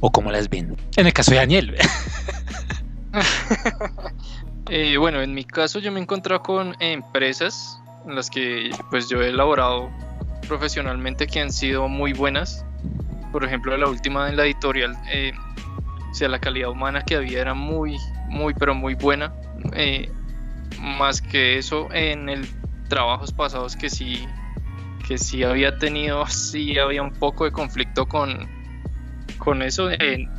[0.00, 0.76] o cómo las ven?
[0.96, 1.74] En el caso de Daniel.
[4.68, 9.08] Eh, bueno, en mi caso yo me he encontrado con empresas en las que pues
[9.08, 9.88] yo he elaborado
[10.48, 12.64] profesionalmente que han sido muy buenas.
[13.36, 15.30] Por ejemplo, la última en la editorial, eh,
[16.10, 19.30] o sea, la calidad humana que había era muy, muy, pero muy buena.
[19.74, 20.10] Eh,
[20.80, 22.48] más que eso, en el
[22.88, 24.26] trabajos pasados que sí,
[25.06, 28.48] que sí había tenido, sí había un poco de conflicto con,
[29.36, 29.90] con eso.
[29.90, 30.30] Él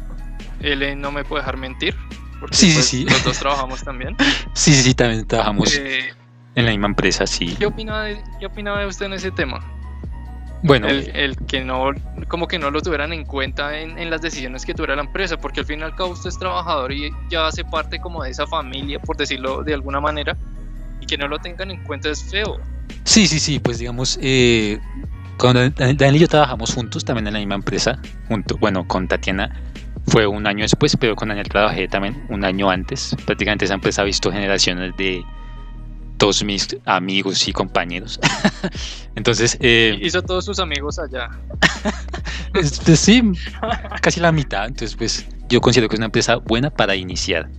[0.61, 1.93] eh, no me puede dejar mentir.
[2.39, 3.05] Porque Sí, sí, pues, sí.
[3.05, 4.15] los dos trabajamos también.
[4.53, 6.15] sí, sí, también trabajamos Eh,
[6.55, 7.55] en la misma empresa, sí.
[7.59, 9.63] ¿qué, opina de, ¿Qué opinaba de usted en ese tema?
[10.63, 11.91] Bueno, El, el que no,
[12.27, 15.37] como que no lo tuvieran en cuenta en, en las decisiones que tuviera la empresa,
[15.37, 18.31] porque al fin y al cabo usted es trabajador y ya hace parte como de
[18.31, 20.35] esa familia, por decirlo de alguna manera,
[20.99, 22.57] y que no lo tengan en cuenta es feo.
[23.05, 24.79] sí, sí, sí, pues digamos, eh,
[25.37, 29.07] cuando Dan- Daniel y yo trabajamos juntos, también en la misma empresa, junto, bueno, con
[29.07, 29.51] Tatiana
[30.07, 33.15] fue un año después, pero con Daniel trabajé también un año antes.
[33.25, 35.23] Prácticamente esa empresa ha visto generaciones de
[36.17, 38.19] todos mis amigos y compañeros.
[39.15, 41.29] Entonces, eh, Hizo todos sus amigos allá.
[42.53, 43.21] Pues, sí,
[44.01, 44.65] casi la mitad.
[44.65, 47.49] Entonces, pues yo considero que es una empresa buena para iniciar.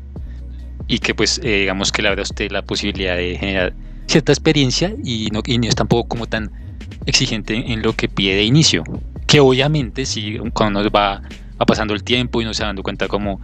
[0.89, 3.75] Y que pues eh, digamos que le a usted la posibilidad de generar
[4.07, 6.51] cierta experiencia y no, y no es tampoco como tan
[7.07, 8.83] exigente en lo que pide de inicio.
[9.27, 11.23] Que obviamente si cuando nos va,
[11.61, 13.41] va pasando el tiempo y nos se dando cuenta como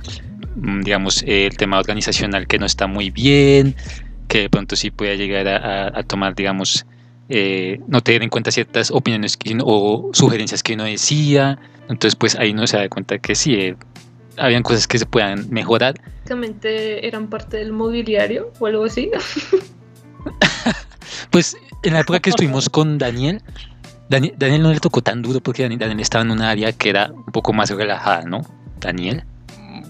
[0.56, 3.76] mm, digamos el tema organizacional que no está muy bien,
[4.28, 5.56] que de pronto sí puede llegar a,
[5.88, 6.86] a- a tomar digamos
[7.28, 11.58] eh, no tener en cuenta ciertas opiniones que uno- o sugerencias que uno decía.
[11.88, 13.76] Entonces, pues ahí uno se da cuenta que sí, eh,
[14.36, 15.94] habían cosas que se puedan mejorar.
[16.18, 19.10] Básicamente eran parte del mobiliario o algo así.
[21.30, 23.42] Pues en la época que estuvimos con Daniel,
[24.08, 26.90] Daniel, Daniel no le tocó tan duro porque Daniel, Daniel estaba en un área que
[26.90, 28.40] era un poco más relajada, ¿no?
[28.80, 29.24] Daniel.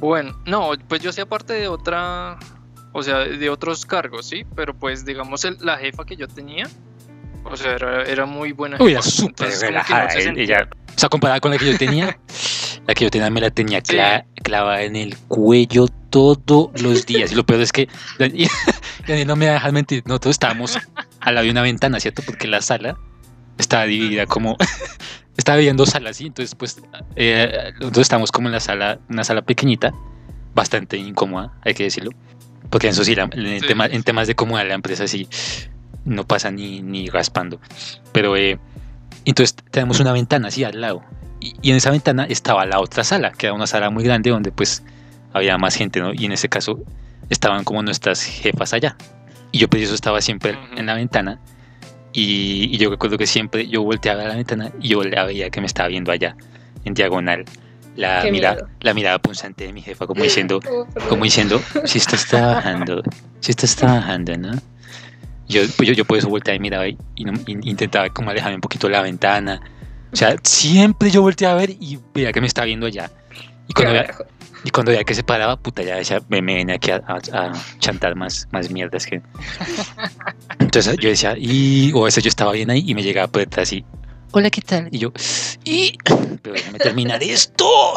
[0.00, 2.38] Bueno, no, pues yo hacía parte de otra,
[2.94, 6.66] o sea, de otros cargos, sí, pero pues digamos el- la jefa que yo tenía,
[7.44, 8.78] o sea, era, era muy buena.
[8.80, 12.16] Uy, era súper no se eh, ella, o sea, comparada con la que yo tenía,
[12.86, 17.32] la que yo tenía me la tenía cla- clavada en el cuello todos los días.
[17.32, 18.48] Y lo peor es que Daniel,
[19.06, 20.78] Daniel no me deja mentir, nosotros estábamos
[21.20, 22.22] al lado de una ventana, ¿cierto?
[22.24, 22.96] Porque la sala
[23.58, 24.56] estaba dividida como
[25.36, 26.26] estaba dos salas, ¿sí?
[26.26, 26.80] Entonces, pues,
[27.16, 29.92] eh, nosotros estábamos como en la sala, una sala pequeñita,
[30.54, 32.12] bastante incómoda, hay que decirlo.
[32.70, 33.66] Porque eso sí, la- en, Sí.
[33.66, 35.28] tema- en temas de comodidad la empresa sí
[36.04, 37.60] no pasa ni, ni raspando.
[38.12, 38.58] Pero eh,
[39.24, 41.02] entonces tenemos una ventana así al lado.
[41.40, 44.30] Y, y en esa ventana estaba la otra sala, que era una sala muy grande
[44.30, 44.82] donde pues
[45.32, 46.12] había más gente, ¿no?
[46.14, 46.80] Y en ese caso
[47.30, 48.96] estaban como nuestras jefas allá.
[49.52, 50.78] Y yo pues eso estaba siempre Ujú.
[50.78, 51.40] en la ventana.
[52.12, 55.50] Y, y yo recuerdo que siempre yo volteaba a la ventana y yo la veía
[55.50, 56.36] que me estaba viendo allá,
[56.84, 57.44] en diagonal.
[57.96, 58.68] La, Qué mira, miedo.
[58.80, 60.60] la mirada punzante de mi jefa como diciendo,
[61.08, 63.02] como diciendo, si estás trabajando,
[63.40, 64.52] si estás trabajando, ¿no?
[65.48, 67.24] Yo, pues yo, yo por eso volteaba y miraba y, y
[67.70, 69.60] intentaba como alejarme un poquito la ventana.
[70.12, 73.10] O sea, siempre yo volteaba a ver y veía que me estaba viendo allá.
[73.68, 74.14] Y cuando, veía,
[74.64, 77.18] y cuando veía que se paraba, puta, ya decía, me, me venía aquí a, a-
[77.48, 79.20] a chantar más, más mierdas que...
[80.58, 81.92] Entonces yo decía, y...
[81.94, 83.84] O veces yo estaba bien ahí y me llegaba por detrás y...
[84.36, 84.88] Hola, ¿qué tal?
[84.90, 85.12] Y yo,
[85.62, 85.96] y...
[86.42, 87.94] Pero déjame terminar esto.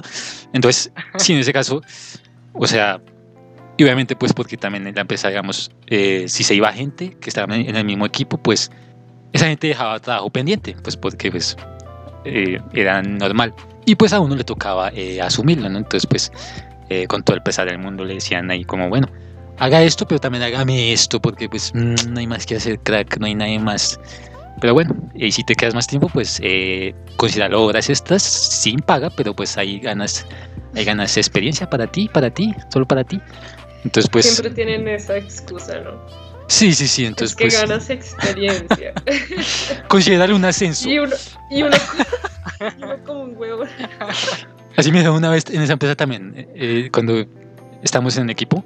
[0.54, 1.82] Entonces, sí, en ese caso,
[2.54, 3.02] o sea,
[3.76, 7.32] y obviamente pues porque también en la empresa, digamos, eh, si se iba gente que
[7.32, 8.70] estaba en el mismo equipo, pues
[9.34, 11.58] esa gente dejaba trabajo pendiente, pues porque pues
[12.24, 13.56] eh, era normal.
[13.88, 15.80] Y pues a uno le tocaba eh, asumirlo, ¿no?
[15.80, 16.32] Entonces pues
[16.90, 19.08] eh, con todo el pesar del mundo le decían ahí como, bueno,
[19.58, 23.18] haga esto, pero también hágame esto, porque pues mm, no hay más que hacer, crack,
[23.18, 24.00] no hay nadie más.
[24.60, 29.10] Pero bueno, y si te quedas más tiempo, pues eh, considéralo horas estas sin paga,
[29.10, 30.26] pero pues ahí ganas,
[30.76, 33.22] ahí ganas experiencia para ti, para ti, solo para ti.
[33.84, 34.26] Entonces pues...
[34.26, 35.92] Siempre tienen esa excusa, ¿no?
[36.48, 38.94] Sí, sí, sí, entonces es que pues ganas experiencia.
[39.90, 40.90] considerar un ascenso.
[40.90, 41.16] y uno,
[41.52, 41.76] y uno,
[42.80, 43.66] y uno como un huevo.
[44.78, 47.26] Así me dijeron una vez en esa empresa también, eh, cuando
[47.84, 48.64] estamos en un equipo,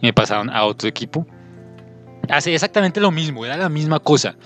[0.00, 1.26] me pasaron a otro equipo.
[2.28, 4.36] Hace exactamente lo mismo, era la misma cosa.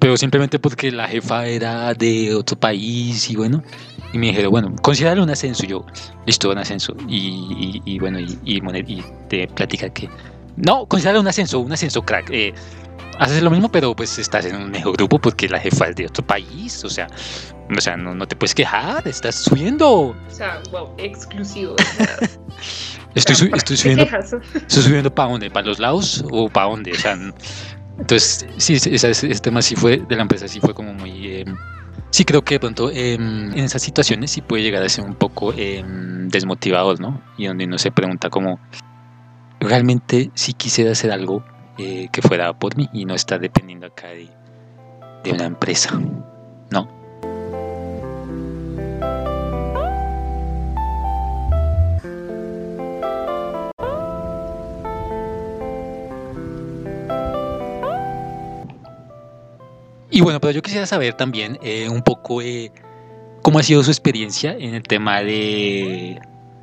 [0.00, 3.62] Pero simplemente porque la jefa era de otro país y bueno,
[4.12, 5.64] y me dijeron, bueno, considéralo un ascenso.
[5.64, 5.84] Y yo,
[6.26, 6.94] listo, un ascenso.
[7.08, 10.08] Y, y- y bueno, y, y, te platica que,
[10.56, 12.30] no, considéralo un ascenso, un ascenso crack.
[12.30, 12.54] Eh,
[13.18, 16.06] haces lo mismo, pero pues estás en un mejor grupo porque la jefa es de
[16.06, 16.84] otro país.
[16.84, 17.08] O sea,
[17.76, 19.90] o sea no, no te puedes quejar, estás subiendo.
[19.90, 21.74] O sea, wow, exclusivo.
[23.14, 26.92] Estoy, su- ¿para estoy subiendo, estoy subiendo para dónde, para los lados o para dónde,
[26.92, 27.18] o sea,
[27.98, 31.44] entonces sí, ese, ese- tema sí fue de la empresa, sí fue como muy, eh,
[32.10, 35.14] sí creo que de pronto em, en esas situaciones sí puede llegar a ser un
[35.14, 37.20] poco em, desmotivador, ¿no?
[37.36, 38.58] Y donde uno se pregunta como,
[39.60, 41.44] realmente sí quisiera hacer algo
[41.78, 44.28] eh, que fuera por mí y no estar dependiendo acá de
[45.32, 45.98] una empresa,
[46.70, 46.88] ¿no?
[60.18, 62.72] Y bueno, pero yo quisiera saber también eh, un poco eh,
[63.40, 66.20] cómo ha sido su experiencia en el tema de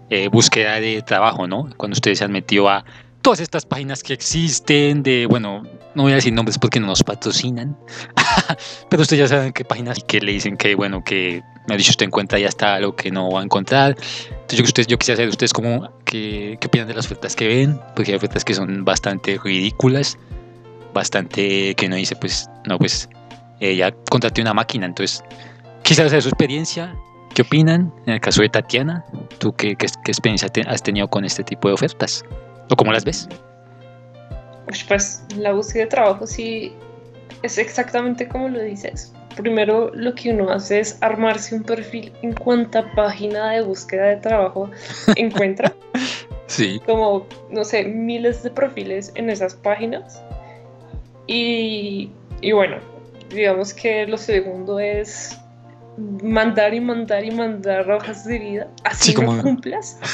[0.09, 1.69] eh, búsqueda de trabajo, ¿no?
[1.77, 2.83] Cuando ustedes se han metido a
[3.21, 5.63] todas estas páginas que existen, de, bueno,
[5.93, 7.77] no voy a decir nombres porque no nos patrocinan,
[8.89, 11.77] pero ustedes ya saben qué páginas y que le dicen que, bueno, que me ha
[11.77, 13.95] dicho usted encuentra ya está lo que no va a encontrar.
[14.31, 17.47] Entonces yo, ustedes, yo quisiera saber ustedes cómo, qué, qué opinan de las ofertas que
[17.47, 20.17] ven, porque hay ofertas que son bastante ridículas,
[20.93, 23.07] bastante que uno dice, pues, no, pues
[23.59, 25.23] ella contraté una máquina, entonces
[25.83, 26.95] quisiera saber su experiencia,
[27.33, 29.05] qué opinan, en el caso de Tatiana,
[29.39, 32.23] tú qué, qué, qué experiencia te- has tenido con este tipo de ofertas,
[32.69, 33.27] o cómo las ves.
[34.87, 36.73] Pues la búsqueda de trabajo sí
[37.43, 39.13] es exactamente como lo dices.
[39.35, 44.17] Primero lo que uno hace es armarse un perfil en cuánta página de búsqueda de
[44.17, 44.69] trabajo
[45.15, 45.73] encuentra.
[46.47, 46.81] Sí.
[46.85, 50.23] Como, no sé, miles de perfiles en esas páginas.
[51.27, 52.09] Y,
[52.41, 52.77] y bueno,
[53.29, 55.37] digamos que lo segundo es
[56.21, 58.67] mandar y mandar y mandar hojas de vida.
[58.83, 59.97] Así Sí, como- no cumplas.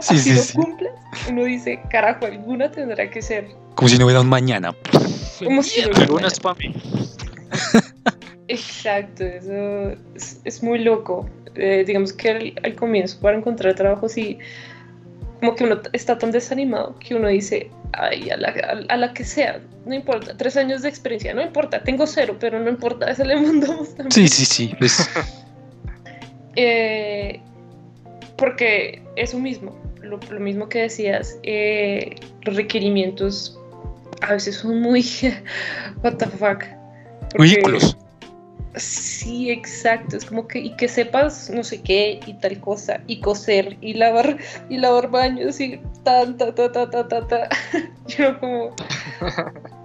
[0.00, 0.52] Sí, así sí, no sí.
[0.54, 0.92] cumplas.
[1.30, 3.48] Uno dice, carajo, alguna tendrá que ser.
[3.74, 4.74] Como si no hubiera un mañana.
[5.42, 6.74] Como si no hubiera Algunas para mí.
[8.48, 11.28] Exacto, eso es, es muy loco.
[11.54, 14.38] Eh, digamos que al, al comienzo para encontrar trabajo sí,
[15.40, 19.12] como que uno está tan desanimado que uno dice, ay, a la, a- a la
[19.12, 23.10] que sea, no importa, tres años de experiencia, no importa, tengo cero, pero no importa,
[23.10, 24.12] eso le mandamos también.
[24.12, 24.74] Sí, sí, sí.
[24.78, 25.08] pues,
[26.58, 27.38] Eh,
[28.38, 33.58] porque eso mismo, lo, lo mismo que decías, eh, los requerimientos
[34.22, 35.04] a veces son muy,
[36.02, 36.64] what the fuck.
[37.34, 37.96] Ridículos.
[38.76, 40.16] Sí, exacto.
[40.16, 43.94] Es como que, y que sepas no sé qué y tal cosa, y coser, y
[43.94, 44.36] lavar,
[44.68, 47.48] y lavar baños, y tal, ta, ta, ta, ta, ta, ta.
[48.06, 48.74] Yo como.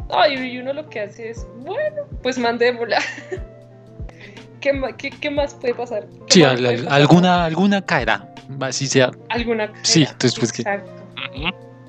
[0.10, 2.99] Ay, y uno lo que hace es, bueno, pues mandémosla.
[4.60, 6.06] ¿Qué, qué, qué más puede pasar?
[6.27, 6.93] ¿Qué Sí, más al- puede al- pasar?
[7.01, 8.34] alguna, alguna caerá.
[8.60, 9.10] Así sea.
[9.30, 9.71] Alguna.
[9.84, 10.91] Sí, caerá, entonces, pues, Exacto.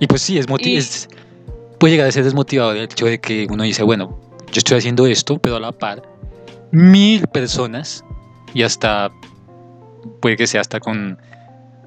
[0.00, 1.08] Y pues sí, es, Y- es-
[1.78, 4.18] puede llegar a ser desmotivador el hecho de que uno dice, bueno,
[4.52, 6.02] yo estoy haciendo esto, pero a la par,
[6.72, 8.04] mil personas
[8.54, 9.10] y hasta,
[10.20, 11.18] puede que sea hasta con,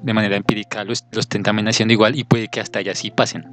[0.02, 2.94] de manera empírica, lo, est- lo estén también haciendo igual y puede que hasta allá
[2.94, 3.44] sí pasen.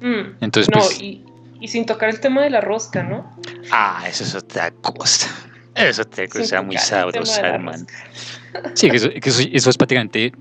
[0.00, 1.24] Mm, Entonces, no, pues, y,
[1.60, 3.30] y sin tocar el tema de la rosca, ¿no?
[3.72, 5.28] ah, eso es otra cosa.
[5.74, 7.86] Eso es otra cosa muy sabrosa, hermano.
[8.74, 10.32] Sí, que eso, que eso, eso es prácticamente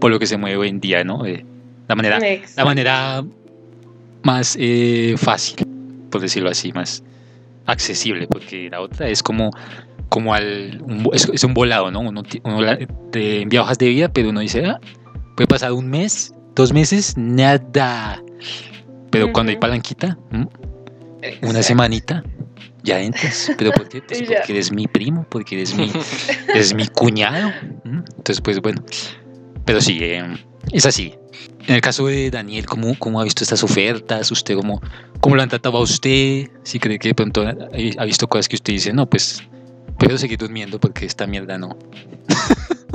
[0.00, 1.24] por lo que se mueve hoy en día, ¿no?
[1.24, 1.46] Eh,
[1.86, 2.18] la manera,
[2.56, 3.24] la manera
[4.24, 5.64] más eh, fácil,
[6.10, 7.04] por decirlo así, más
[7.68, 9.50] accesible, porque la otra es como,
[10.08, 12.00] como al, un es, es un volado, ¿no?
[12.00, 12.78] Uno, uno la-
[13.12, 14.80] te envía hojas de vida, pero uno dice, ah,
[15.36, 18.22] puede pasar un mes, dos meses, nada.
[19.10, 20.46] Pero cuando hay palanquita, ¿m?
[21.42, 22.24] una semanita,
[22.82, 23.52] ya entras.
[23.58, 24.02] ¿Pero por qué?
[24.08, 25.92] Pues porque eres mi primo, porque eres mi,
[26.54, 27.52] es mi cuñado.
[27.84, 28.02] ¿m?
[28.16, 28.82] Entonces, pues bueno.
[29.68, 30.24] Pero sí, eh,
[30.72, 31.14] es así.
[31.66, 34.30] En el caso de Daniel, ¿cómo, cómo ha visto estas ofertas?
[34.32, 34.80] ¿Usted cómo,
[35.20, 36.48] cómo lo han tratado a usted?
[36.62, 39.42] Si cree que de pronto ha, visto cosas que usted dice, no, pues
[39.98, 41.76] prefiero seguir durmiendo porque esta mierda no.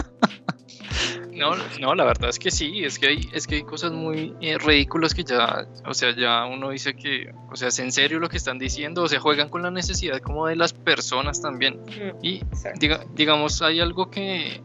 [1.36, 4.34] No, no, la verdad es que sí, es que hay, es que hay cosas muy
[4.40, 8.20] eh, ridículas que ya, o sea, ya uno dice que, o sea, es en serio
[8.20, 11.82] lo que están diciendo, o sea, juegan con la necesidad como de las personas también.
[11.88, 12.40] Mm, Y
[12.80, 14.62] diga- digamos, hay algo que,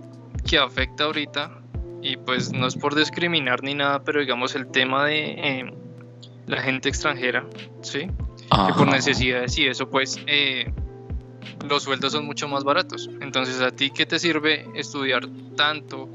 [0.46, 1.58] que afecta ahorita,
[2.02, 5.72] y pues no es por discriminar ni nada, pero digamos el tema de eh,
[6.46, 7.44] la gente extranjera,
[7.82, 8.08] ¿sí?
[8.50, 10.72] que por necesidades y eso, pues eh,
[11.68, 13.08] los sueldos son mucho más baratos.
[13.20, 16.08] Entonces, ¿a ti qué te sirve estudiar tanto,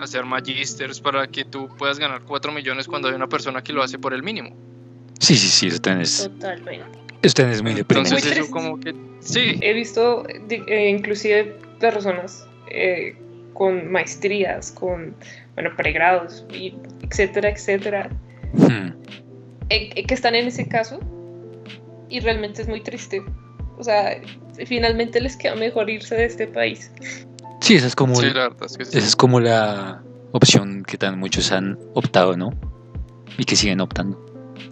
[0.00, 3.82] hacer magísters para que tú puedas ganar 4 millones cuando hay una persona que lo
[3.82, 4.56] hace por el mínimo?
[5.20, 6.84] Sí, sí, sí, también es, Totalmente.
[7.34, 8.16] también es muy deprimente.
[8.16, 13.16] Entonces, Muy eso como que, sí, He visto eh, inclusive personas eh,
[13.52, 15.14] con maestrías, con
[15.54, 18.08] bueno, pregrados, y etcétera, etcétera,
[18.54, 18.88] Hmm.
[19.70, 21.00] eh, eh, que están en ese caso
[22.08, 23.22] y realmente es muy triste.
[23.78, 24.20] O sea,
[24.66, 26.90] finalmente les queda mejor irse de este país.
[27.60, 28.98] Sí, esa es como, sí, el- la verdad es que sí.
[28.98, 32.50] esa es como la opción que tan muchos han optado, ¿no?
[33.38, 34.22] Y que siguen optando.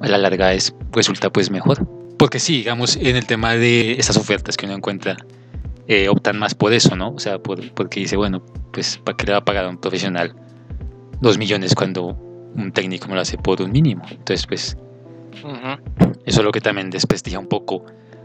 [0.00, 1.86] A la larga es, resulta pues mejor.
[2.18, 5.16] Porque sí, digamos, en el tema de esas ofertas que uno encuentra,
[5.90, 7.10] eh, optan más por eso, ¿no?
[7.10, 8.40] O sea, por, porque dice, bueno,
[8.72, 10.32] pues ¿para qué le va a pagar a un profesional
[11.20, 12.16] dos millones cuando
[12.54, 14.04] un técnico me lo hace por un mínimo?
[14.08, 14.76] Entonces, pues
[15.42, 16.12] Ujú.
[16.24, 17.84] eso es lo que también desprestigia un poco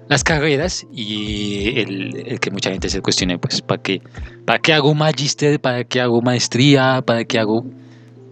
[0.10, 4.00] las carreras y el, el que mucha gente se cuestione, pues, ¿para qué,
[4.46, 5.60] ¿para qué hago magíster?
[5.60, 7.02] ¿Para qué hago maestría?
[7.04, 7.66] ¿Para qué hago...?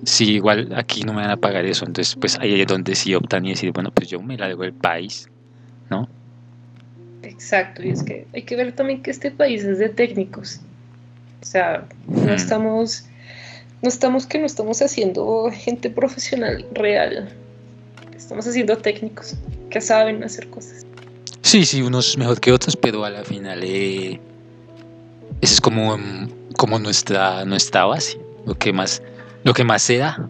[0.05, 3.15] Si igual aquí no me van a pagar eso, entonces pues ahí es donde sí
[3.15, 5.27] optan y decir, bueno, pues yo me largo del país,
[5.89, 6.07] ¿no?
[7.43, 10.61] Exacto, y es que hay que ver también que este país es de técnicos.
[11.41, 13.03] O sea, no estamos,
[13.81, 17.27] no estamos que no estamos haciendo gente profesional real.
[18.15, 19.35] Estamos haciendo técnicos
[19.69, 20.85] que saben hacer cosas.
[21.41, 24.21] Sí, sí, unos mejor que otros, pero a la final eh,
[25.41, 29.01] esa es como, mm, como nuestra, nuestra base, lo que más,
[29.43, 30.29] lo que más se da.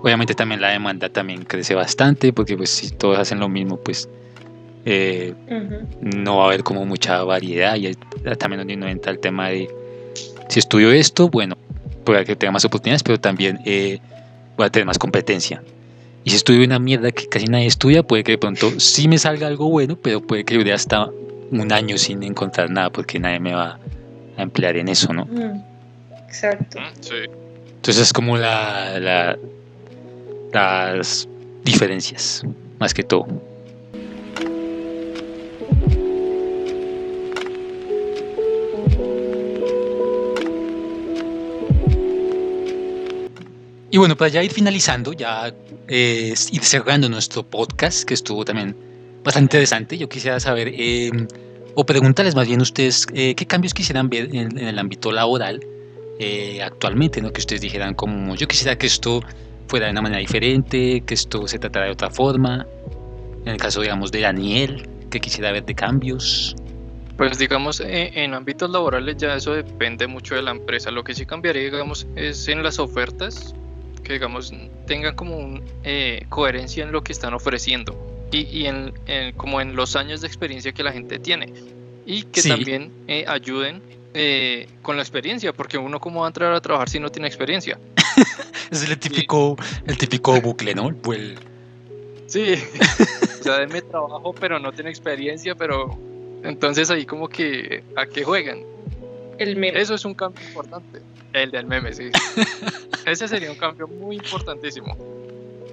[0.00, 4.08] Obviamente también la demanda también crece bastante, porque pues si todos hacen lo mismo, pues
[4.84, 5.34] eh,
[6.00, 7.96] no va a haber como mucha variedad y es
[8.38, 9.68] también donde uno entra el tema de
[10.48, 11.56] si estudio esto, bueno,
[12.04, 13.98] puede que tenga más oportunidades, pero también eh,
[14.56, 15.62] voy a tener más competencia.
[16.24, 19.18] Y si estudio una mierda que casi nadie estudia, puede que de pronto sí me
[19.18, 21.08] salga algo bueno, pero puede que dure hasta
[21.50, 23.78] un año sin encontrar nada porque nadie me va
[24.36, 25.24] a emplear en eso, ¿no?
[25.26, 25.62] Mm,
[26.26, 26.80] Exacto.
[26.80, 27.14] Mm, Sí.
[27.76, 29.38] Entonces es como la, la-
[30.52, 31.28] las
[31.64, 32.42] diferencias,
[32.78, 33.26] más que todo.
[43.92, 45.54] Y bueno, para ya ir finalizando, ya
[45.86, 48.74] eh, ir cerrando nuestro podcast, que estuvo también
[49.22, 51.10] bastante interesante, yo quisiera saber, eh,
[51.74, 55.60] o preguntarles más bien ustedes, eh, ¿qué cambios quisieran ver en, el ámbito laboral
[56.18, 57.20] eh, actualmente?
[57.20, 57.34] ¿no?
[57.34, 59.20] Que ustedes dijeran como, yo quisiera que esto
[59.68, 62.66] fuera de una manera diferente, que esto se tratara de otra forma.
[63.44, 66.56] En el caso, digamos, de Daniel, que quisiera ver de cambios.
[67.18, 70.90] Pues digamos, eh, en ámbitos laborales ya eso depende mucho de la empresa.
[70.90, 73.54] Lo que sí cambiaría, digamos, es en las ofertas,
[74.02, 74.52] que digamos
[74.86, 79.60] tengan como un, eh, coherencia en lo que están ofreciendo y, y en, en- como
[79.60, 81.52] en los años de experiencia que la gente tiene
[82.06, 82.48] y que Sí.
[82.48, 83.82] también eh, ayuden
[84.14, 87.28] eh, con la experiencia, porque uno cómo va a entrar a trabajar si no tiene
[87.28, 87.78] experiencia.
[88.70, 90.88] Es el típico, el típico bucle, ¿no?
[91.12, 91.38] El-
[92.26, 92.54] Sí,
[93.40, 95.98] o sea, denme trabajo, pero no tiene experiencia, pero
[96.42, 98.60] entonces ahí como que a qué juegan.
[99.38, 99.78] El meme.
[99.78, 101.02] Eso es un cambio importante.
[101.32, 102.10] El del meme, sí.
[103.06, 104.96] Ese sería un cambio muy importantísimo.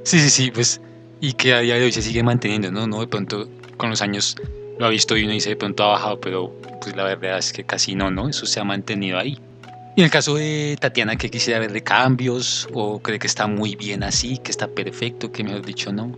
[0.03, 0.81] Sí, sí, sí, pues,
[1.19, 2.87] y que a día de hoy se sigue manteniendo, ¿no?
[2.87, 3.47] No, de pronto
[3.77, 4.35] con los años
[4.77, 7.51] lo ha visto y uno dice de pronto ha bajado, pero pues la verdad es
[7.51, 8.29] que casi no, ¿no?
[8.29, 9.37] Eso se ha mantenido ahí.
[9.95, 12.69] Y en el caso de Tatiana, ¿qué quisiera ver de cambios?
[12.73, 16.17] ¿O cree que está muy bien así, que está perfecto, que mejor dicho no?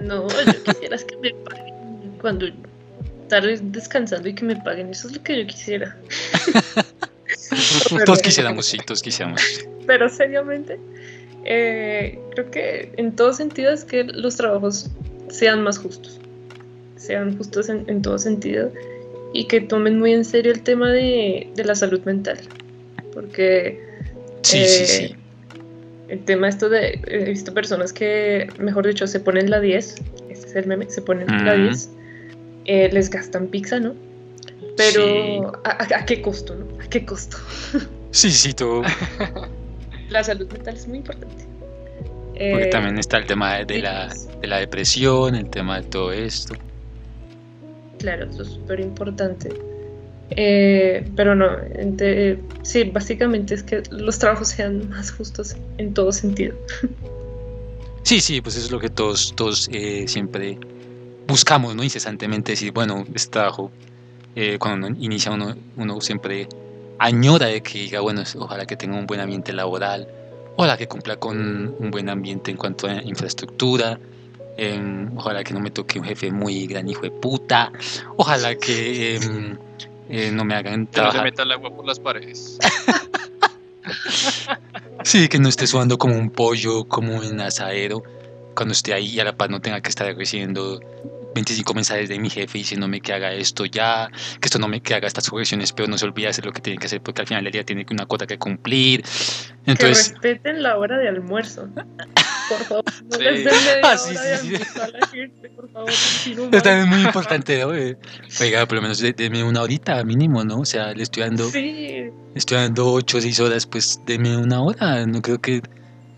[0.00, 1.74] No, yo quisiera que me paguen
[2.20, 2.46] cuando
[3.22, 4.90] estar descansando y que me paguen.
[4.90, 5.96] Eso es lo que yo quisiera.
[8.06, 9.42] todos quisiéramos, sí, todos quisiéramos.
[9.86, 10.78] Pero seriamente,
[11.44, 14.90] eh, creo que en todo sentido es que los trabajos
[15.28, 16.20] sean más justos.
[16.96, 18.72] Sean justos en, en todo sentido
[19.32, 22.38] y que tomen muy en serio el tema de, de la salud mental.
[23.12, 23.86] Porque
[24.46, 25.16] Sí, eh, sí, sí.
[26.08, 29.96] el tema esto de, he visto personas que, mejor dicho, se ponen la 10,
[30.28, 31.62] este es el meme, se ponen la Ujú.
[31.64, 31.90] 10,
[32.66, 33.94] eh, les gastan pizza, ¿no?
[34.76, 35.40] Pero Sí.
[35.64, 36.66] ¿a, qué costo, no?
[36.82, 37.36] ¿A qué costo?
[38.12, 38.82] Sí, sí, todo.
[40.08, 41.44] La salud mental es muy importante.
[42.28, 46.12] Porque Eh, también está el tema de la, de la depresión, el tema de todo
[46.12, 46.54] esto.
[47.98, 49.50] Claro, eso es súper importante.
[50.30, 51.50] Eh, pero no,
[52.62, 56.54] sí, básicamente es que los trabajos sean más justos en todo sentido.
[58.02, 60.60] Sí, sí, pues eso es lo que todos, todos eh, siempre
[61.26, 61.82] buscamos, ¿no?
[61.82, 63.72] Incesantemente decir, bueno, este trabajo,
[64.36, 66.46] eh, cuando uno inicia uno, uno siempre
[66.98, 70.06] añora de que diga, bueno, ojalá que tenga un buen ambiente laboral,
[70.56, 73.98] ojalá que cumpla con un buen ambiente en cuanto a infraestructura,
[74.58, 77.72] em, ojalá que no me toque un jefe muy gran hijo de puta,
[78.16, 79.56] ojalá que em,
[80.10, 82.58] eh, no me hagan Que no se trabajar, meta el agua por las paredes.
[85.02, 88.02] sí, que no esté sudando como un pollo, como en asadero,
[88.54, 90.80] cuando esté ahí y a la paz no tenga que estar recibiendo
[91.36, 94.08] 25 mensajes de mi jefe diciéndome que haga esto ya,
[94.40, 96.60] que esto no me que haga estas correcciones, pero no se olvide hacer lo que
[96.60, 99.04] tiene que hacer porque al final del día tiene una cuota que cumplir.
[99.66, 101.68] Entonces, que respeten la hora de almuerzo.
[102.48, 103.22] Por favor, no Sí.
[103.24, 104.62] les den media Ah, sí, hora sí, de sí.
[104.64, 105.90] almuerzo a la gente, por favor.
[106.52, 106.62] mal.
[106.62, 107.74] también es muy importante, ¿no?
[107.74, 107.96] Eh,
[108.40, 110.60] Oiga, por lo menos de- deme una horita mínimo, ¿no?
[110.60, 114.62] O sea, le estoy dando, Sí, estoy dando 8 o 6 horas, pues deme una
[114.62, 115.04] hora.
[115.06, 115.60] No creo que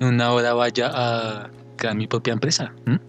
[0.01, 2.73] en una hora vaya a crear mi propia empresa.
[2.87, 3.01] ¿m?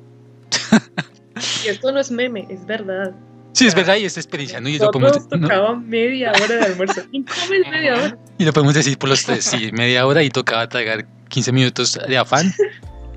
[1.66, 3.12] y esto no es meme, es verdad.
[3.54, 4.70] Sí, es verdad, y es experiencia, ¿no?
[4.70, 5.40] Y lo, podemos, ¿no?
[5.42, 7.02] tocaba media hora de almuerzo.
[7.10, 8.18] ¿Quién come media hora?
[8.38, 12.00] y lo podemos decir por los tres, sí, media hora y tocaba tragar 15 minutos
[12.08, 12.54] de afán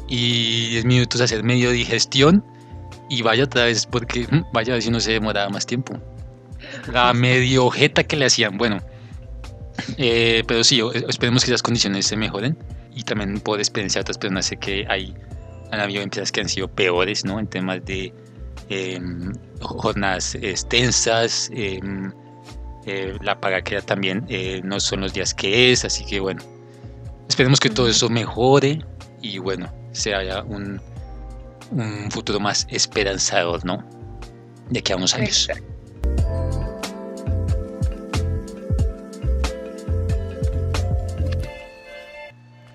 [0.08, 2.44] y 10 minutos hacer medio digestión
[3.10, 5.98] y vaya otra vez, porque mm, vaya a ver si no se demoraba más tiempo.
[6.90, 8.80] La medio jeta que le hacían, bueno.
[9.98, 12.56] Eh, pero sí, o- esperemos que las condiciones se mejoren
[12.94, 15.14] y también por experiencia de otras personas sé que hay
[15.80, 17.38] habido empresas que han sido peores, ¿no?
[17.38, 18.12] En temas de
[18.68, 22.12] em, jornadas extensas, em,
[22.86, 26.42] eh, la paga que también eh, no son los días que es, así que bueno,
[27.28, 28.84] esperemos que todo eso mejore
[29.20, 30.80] y bueno, se haya un,
[31.70, 33.84] un futuro más esperanzador, ¿no?
[34.68, 35.48] De aquí a unos años.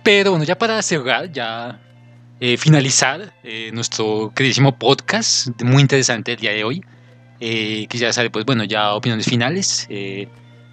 [0.04, 1.82] Pero bueno, ya para cerrar, ya
[2.39, 6.83] eh, finalizar eh, nuestro queridísimo podcast, muy interesante el día de hoy.
[7.39, 9.88] Eh, quisiera saber, pues bueno, ya opiniones finales.
[9.89, 10.27] eh,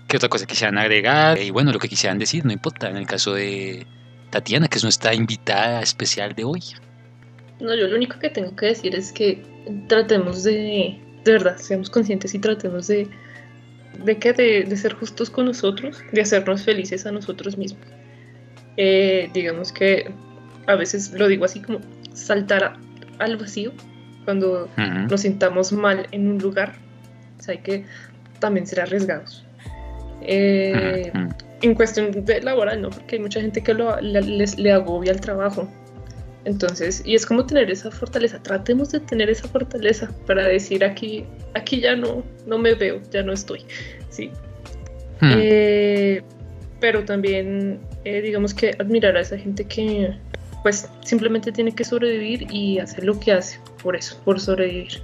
[0.08, 1.38] ¿Qué otra cosa quisieran agregar?
[1.38, 2.88] Y bueno, lo que quisieran decir, no importa.
[2.88, 3.86] En el caso de
[4.30, 6.62] Tatiana, que es nuestra invitada especial de hoy.
[7.60, 9.42] No, yo lo único que tengo que decir es que
[9.88, 13.08] tratemos de, de verdad, seamos conscientes y tratemos de,
[14.04, 17.86] de que de, de ser justos con nosotros, de hacernos felices a nosotros mismos.
[18.76, 20.12] Eh, digamos que
[20.66, 21.80] a veces lo digo así como
[22.12, 22.74] saltar
[23.18, 23.72] al vacío
[24.24, 24.68] cuando
[25.08, 26.74] nos sintamos mal en un lugar,
[27.38, 27.84] o sea, hay que
[28.38, 29.44] también ser arriesgados.
[30.22, 31.12] Eh,
[31.62, 32.90] en cuestión de laboral, ¿no?
[32.90, 35.68] Porque hay mucha gente que lo, le, les- le agobia el trabajo.
[36.46, 38.42] Entonces, y es como tener esa fortaleza.
[38.42, 43.22] Tratemos de tener esa fortaleza para decir aquí, aquí ya no, no me veo, ya
[43.22, 43.64] no estoy.
[44.10, 44.30] Sí.
[45.20, 45.32] Hmm.
[45.36, 46.22] Eh,
[46.80, 50.14] pero también, eh, digamos que admirar a esa gente que,
[50.64, 55.02] pues, simplemente tiene que sobrevivir y hacer lo que hace por eso, por sobrevivir.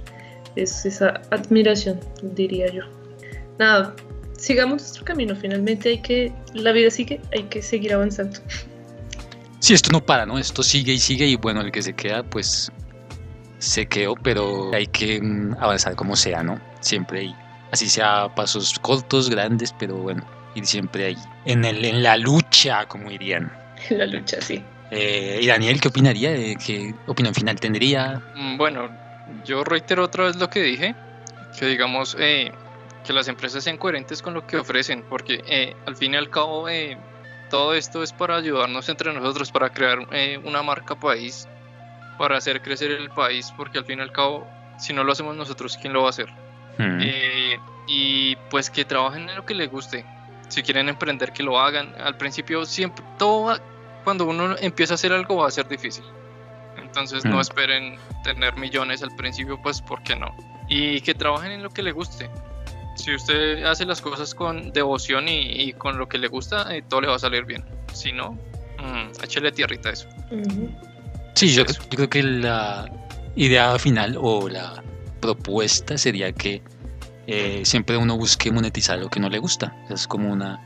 [0.55, 2.81] Es esa admiración, diría yo.
[3.59, 3.95] Nada,
[4.37, 5.35] sigamos nuestro camino.
[5.35, 8.39] Finalmente hay que, la vida sigue, hay que seguir avanzando.
[9.59, 10.39] Sí, esto no para, ¿no?
[10.39, 12.71] Esto sigue y sigue y bueno, el que se queda, pues
[13.59, 16.59] se quedó, pero hay que mm, avanzar como sea, ¿no?
[16.79, 17.35] Siempre ahí.
[17.71, 21.17] Así sea pasos cortos, grandes, pero bueno, ir siempre ahí.
[21.45, 23.51] En, el, en la lucha, como dirían.
[23.91, 24.63] En la lucha, sí.
[24.91, 26.33] Eh, y Daniel, ¿qué opinaría?
[26.57, 28.21] ¿Qué opinión final tendría?
[28.35, 28.89] Mm, Bueno,
[29.45, 30.95] yo reitero otra vez lo que dije,
[31.57, 32.51] que digamos, eh,
[33.03, 36.29] que las empresas sean coherentes con lo que ofrecen, porque eh, al fin y al
[36.29, 36.97] cabo eh,
[37.49, 41.47] todo esto es para ayudarnos entre nosotros, para crear eh, una marca país,
[42.17, 44.45] para hacer crecer el país, porque al fin y al cabo,
[44.77, 46.27] si no lo hacemos nosotros, ¿quién lo va a hacer?
[46.77, 46.99] Mm.
[47.01, 50.05] Eh, y pues que trabajen en lo que les guste.
[50.49, 51.93] Si quieren emprender, que lo hagan.
[51.99, 53.61] Al principio siempre, todo va-
[54.03, 56.03] cuando uno empieza a hacer algo va a ser difícil.
[56.81, 57.41] Entonces no Mm.
[57.41, 60.35] esperen tener millones al principio, pues ¿por qué no?
[60.67, 62.29] Y que trabajen en lo que les guste.
[62.95, 66.83] Si usted hace las cosas con devoción y, y con lo que le gusta, eh,
[66.87, 67.63] todo le va a salir bien.
[67.93, 70.07] Si no, mm, échele tierrita a eso.
[71.35, 71.81] Sí, yo, Eso.
[71.89, 72.89] yo creo que la
[73.35, 74.83] idea final o la
[75.21, 76.61] propuesta sería que
[77.27, 79.73] eh, siempre uno busque monetizar lo que no le gusta.
[79.89, 80.59] Es como una,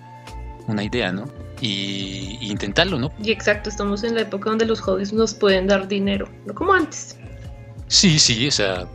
[0.67, 1.25] una idea, ¿no?
[1.61, 3.11] Y, y intentarlo, ¿no?
[3.23, 6.73] Y exacto, estamos en la época donde los hobbies nos pueden dar dinero, no como
[6.73, 7.17] antes.
[7.87, 8.85] Sí, sí, o sea,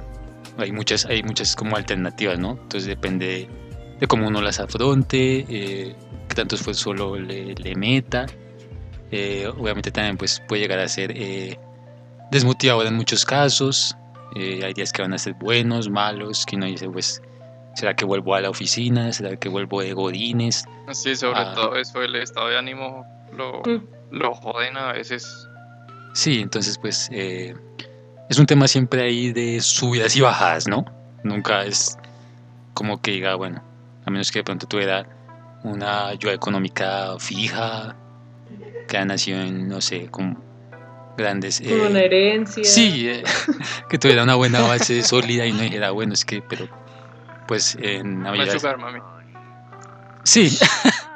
[0.58, 2.52] hay muchas, hay muchas como alternativas, ¿no?
[2.52, 3.48] Entonces depende
[3.98, 5.96] de cómo uno las afronte, eh,
[6.28, 8.26] qué tanto esfuerzo lo- le, le meta.
[9.10, 11.58] Eh, obviamente también pues puede llegar a ser eh,
[12.30, 13.96] desmotivador en muchos casos.
[14.36, 17.20] Eh, hay días que van a ser buenos, malos, que uno dice pues,
[17.80, 19.10] ¿será que vuelvo a la oficina?
[19.12, 20.66] ¿Será que vuelvo de Godines?
[20.92, 21.54] Sí, sobre Ah.
[21.54, 23.86] todo eso, el estado de ánimo lo, Mm.
[24.10, 25.48] lo joden a veces.
[26.12, 27.54] Sí, entonces pues eh,
[28.28, 30.84] es un tema siempre ahí de subidas y bajadas, ¿no?
[31.24, 31.96] Nunca es
[32.74, 33.62] como que diga, bueno,
[34.04, 35.06] a menos que de pronto tuviera
[35.62, 37.96] una ayuda económica fija,
[38.88, 40.38] que ha nacido en, no sé, con
[41.16, 41.60] grandes...
[41.60, 42.64] Como eh, una herencia.
[42.64, 43.22] Sí, eh,
[43.88, 46.68] que tuviera una buena base sólida y no dijera, bueno, es que, pero
[47.50, 49.00] pues en mayoría- jugar, mami.
[50.22, 50.56] Sí,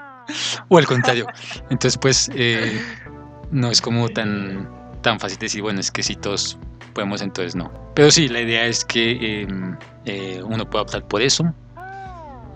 [0.69, 1.27] o al contrario.
[1.71, 2.83] Entonces, pues, eh,
[3.53, 4.69] no es como tan,
[5.01, 6.59] tan fácil decir, bueno, es que si todos
[6.93, 7.71] podemos, entonces no.
[7.95, 9.49] Pero sí, la idea es que eh,
[10.07, 11.45] eh, uno pueda optar por eso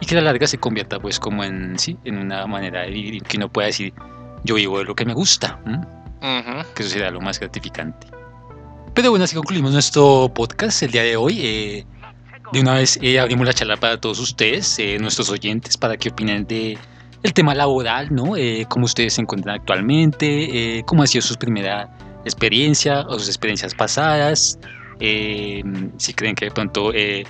[0.00, 2.90] y que a la larga se convierta, pues, como en, sí, en una manera de
[2.90, 3.94] vivir y que uno pueda decir,
[4.42, 5.78] yo vivo de lo que me gusta, ¿m?
[6.20, 6.74] Ujú.
[6.74, 8.08] que eso será lo más gratificante.
[8.92, 11.86] Pero bueno, así concluimos nuestro podcast el día de hoy.
[12.53, 16.11] De una vez eh, abrimos la charla para todos ustedes, eh, nuestros oyentes, para que
[16.11, 16.78] opinen de
[17.22, 18.36] el tema laboral, ¿no?
[18.36, 21.88] Eh, cómo ustedes se encuentran actualmente, eh, cómo ha sido su primera
[22.24, 24.59] experiencia o sus experiencias pasadas,
[25.01, 25.62] eh,
[25.96, 27.24] si creen que de pronto eh,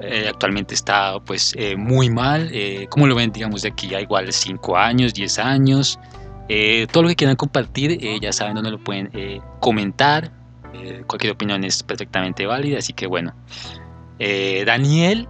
[0.00, 2.50] eh, actualmente está pues muy mal,
[2.88, 5.98] cómo lo ven, digamos, de aquí a igual 5 años, 10 años,
[6.90, 9.10] todo lo que quieran compartir, ya saben dónde lo pueden
[9.60, 10.30] comentar.
[11.06, 13.34] Cualquier opinión es perfectamente válida, así que bueno.
[14.24, 15.28] Eh, Daniel,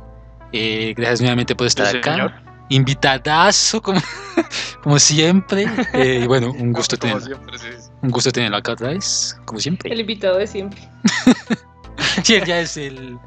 [0.53, 2.13] eh, gracias nuevamente por estar Sí, acá.
[2.13, 2.33] señor.
[2.69, 4.01] Invitadazo, como,
[4.83, 5.67] como siempre.
[5.95, 9.35] Eh, y bueno, un gusto, Como tenerlo, siempre, sí, un gusto tenerlo acá otra vez,
[9.47, 9.91] como siempre.
[9.93, 10.81] El invitado de siempre.
[12.25, 13.19] Sí, él ya es el,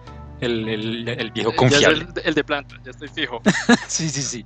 [0.41, 2.07] el, el- el viejo Ya confiable.
[2.15, 3.41] el, el de planta, ya estoy fijo.
[3.87, 4.45] Sí, sí, sí.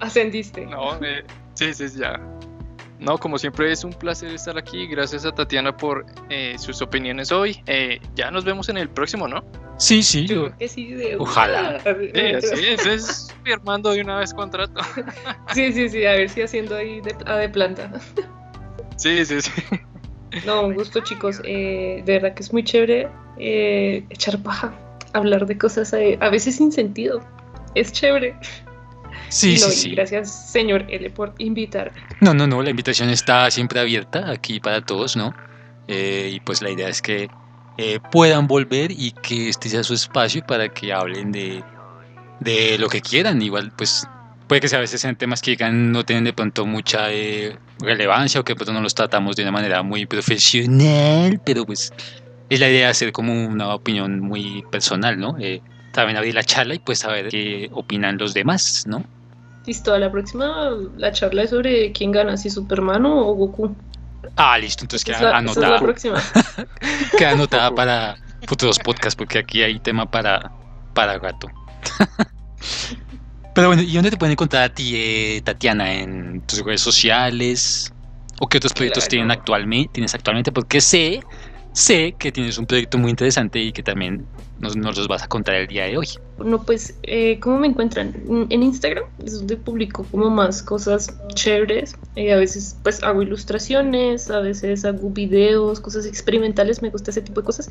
[0.00, 0.66] Ascendiste.
[0.66, 2.20] No, eh, sí, sí, ya.
[3.02, 4.86] No, como siempre es un placer estar aquí.
[4.86, 7.60] Gracias a Tatiana por eh, sus opiniones hoy.
[7.66, 9.42] Eh, ya nos vemos en el próximo, ¿no?
[9.76, 10.24] Sí, sí.
[10.26, 10.92] Yo creo que sí.
[10.92, 11.80] de- Ojalá.
[11.84, 14.80] Así es, es firmando de una vez contrato.
[15.52, 17.90] Sí, sí, sí, a ver si haciendo ahí de, a de planta.
[18.96, 19.50] Sí, sí, sí.
[20.46, 21.40] No, un gusto chicos.
[21.44, 24.72] Eh, de verdad que es muy chévere eh, echar paja,
[25.12, 27.20] hablar de cosas eh, a veces sin sentido.
[27.74, 28.36] Es chévere.
[29.28, 29.90] Sí, no, sí, sí.
[29.90, 32.00] Gracias, señor L, por invitarme.
[32.20, 35.34] No, no, no, la invitación está siempre abierta aquí para todos, ¿no?
[35.88, 37.28] Eh, y pues la idea es que
[37.78, 41.64] eh, puedan volver y que este sea su espacio para que hablen de,
[42.40, 43.40] de lo que quieran.
[43.42, 44.06] Igual, pues
[44.46, 47.56] puede que sea a veces sean temas que digan no tienen de pronto mucha eh,
[47.80, 51.92] relevancia o que de pronto no los tratamos de una manera muy profesional, pero pues
[52.50, 55.38] es la idea de hacer como una opinión muy personal, ¿no?
[55.38, 55.62] Eh,
[55.92, 59.04] también abrir la charla y pues saber qué opinan los demás, ¿no?
[59.64, 63.76] Listo, a la próxima la charla es sobre quién gana, si Superman o Goku.
[64.36, 66.22] Ah, listo, entonces queda la, esa es la próxima.
[67.18, 68.16] Queda anotada para
[68.46, 70.50] futuros podcasts porque aquí hay tema para,
[70.94, 71.48] para gato.
[73.54, 75.92] Pero bueno, ¿y dónde te pueden encontrar a ti, eh, Tatiana?
[75.92, 77.92] ¿En tus redes sociales?
[78.40, 79.10] ¿O qué otros proyectos Claro.
[79.10, 80.50] tienen actualmente, tienes actualmente?
[80.52, 81.20] Porque sé,
[81.72, 84.26] sé que tienes un proyecto muy interesante y que también
[84.60, 86.06] nos, nos los vas a contar el día de hoy.
[86.38, 88.14] No, pues, eh, ¿cómo me encuentran?
[88.50, 91.96] En Instagram es donde publico como más cosas chéveres.
[92.16, 96.82] Eh, a veces, pues, hago ilustraciones, a veces hago videos, cosas experimentales.
[96.82, 97.70] Me gusta ese tipo de cosas.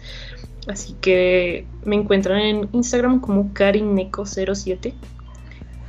[0.67, 4.93] Así que me encuentran en Instagram como Karineco07.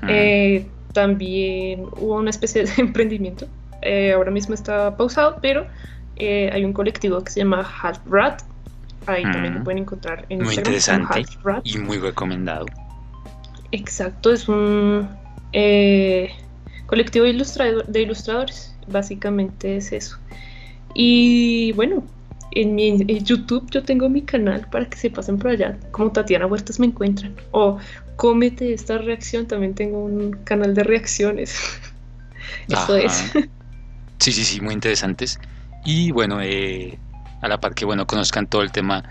[0.03, 0.07] Mm.
[0.09, 3.47] Eh, también hubo una especie de emprendimiento.
[3.83, 5.67] Eh, ahora mismo está pausado, pero
[6.25, 8.43] eh, hay un colectivo que se llama Half Rat
[9.07, 9.59] Ahí también Mm.
[9.59, 10.75] lo pueden encontrar en Muy Instagram.
[10.75, 11.25] interesante.
[11.65, 12.67] Y muy recomendado.
[13.73, 15.09] Exacto, es un
[15.53, 16.31] eh,
[16.87, 18.77] colectivo de, ilustrado- de ilustradores.
[18.87, 20.19] Básicamente es eso.
[20.95, 22.05] Y bueno,
[22.53, 25.77] en mi en YouTube yo tengo mi canal para que se pasen por allá.
[25.91, 27.35] Como Tatiana Huertas me encuentran.
[27.51, 27.79] O
[28.17, 29.47] cómete esta reacción.
[29.47, 31.57] También tengo un canal de reacciones.
[32.69, 33.01] Eso Ajá.
[33.01, 33.33] es.
[34.19, 35.39] Sí, sí, sí, muy interesantes.
[35.85, 36.99] Y bueno, eh,
[37.41, 39.03] a la par que bueno, conozcan todo el tema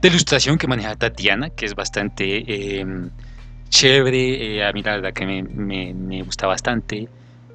[0.00, 2.44] de ilustración que maneja Tatiana, que es bastante
[2.80, 2.84] eh,
[3.68, 4.56] chévere.
[4.58, 7.08] eh, a mí la verdad que me, me- me gusta bastante.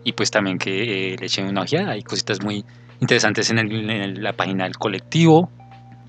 [0.03, 1.91] Y pues también que eh, le echen una ojeada.
[1.91, 2.63] Hay cositas muy
[2.99, 5.49] interesantes en, el- en la página del colectivo.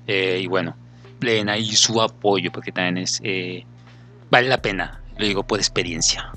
[0.07, 0.75] eh, y bueno,
[1.21, 3.65] le den ahí su apoyo porque también es eh,
[4.29, 5.01] vale la pena.
[5.17, 6.29] Lo digo por experiencia.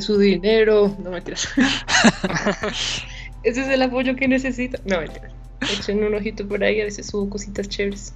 [0.00, 0.96] Su dinero.
[1.02, 1.46] No mentiras.
[3.44, 4.78] Ese es el apoyo que necesito.
[4.84, 5.32] No mentiras.
[5.78, 6.80] Echen un ojito por ahí.
[6.80, 8.12] A veces subo cositas chéveres.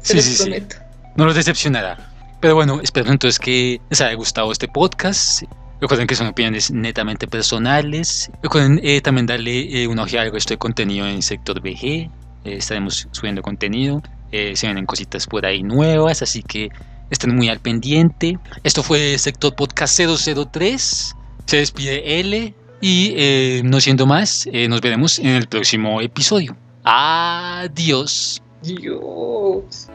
[0.00, 0.76] Se Sí, los sí, sí.
[1.16, 2.12] no los decepcionará.
[2.40, 5.42] Pero bueno, espero entonces que les haya gustado este podcast.
[5.80, 8.30] Recuerden que son opiniones netamente personales.
[8.42, 11.84] Recuerden eh, también darle eh, una ojeada al resto de contenido en Sector BG.
[11.84, 12.08] Eh,
[12.44, 14.02] estaremos subiendo contenido.
[14.32, 16.70] Eh, se vienen cositas por ahí nuevas, así que
[17.10, 18.38] estén muy al pendiente.
[18.62, 21.16] Esto fue Sector Podcast 003.
[21.46, 22.54] Se despide L.
[22.80, 26.56] Y eh, no siendo más, eh, nos veremos en el próximo episodio.
[26.84, 28.42] Adiós.
[28.62, 29.88] Dios.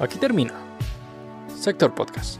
[0.00, 0.54] Aquí termina
[1.60, 2.38] Sector Podcast.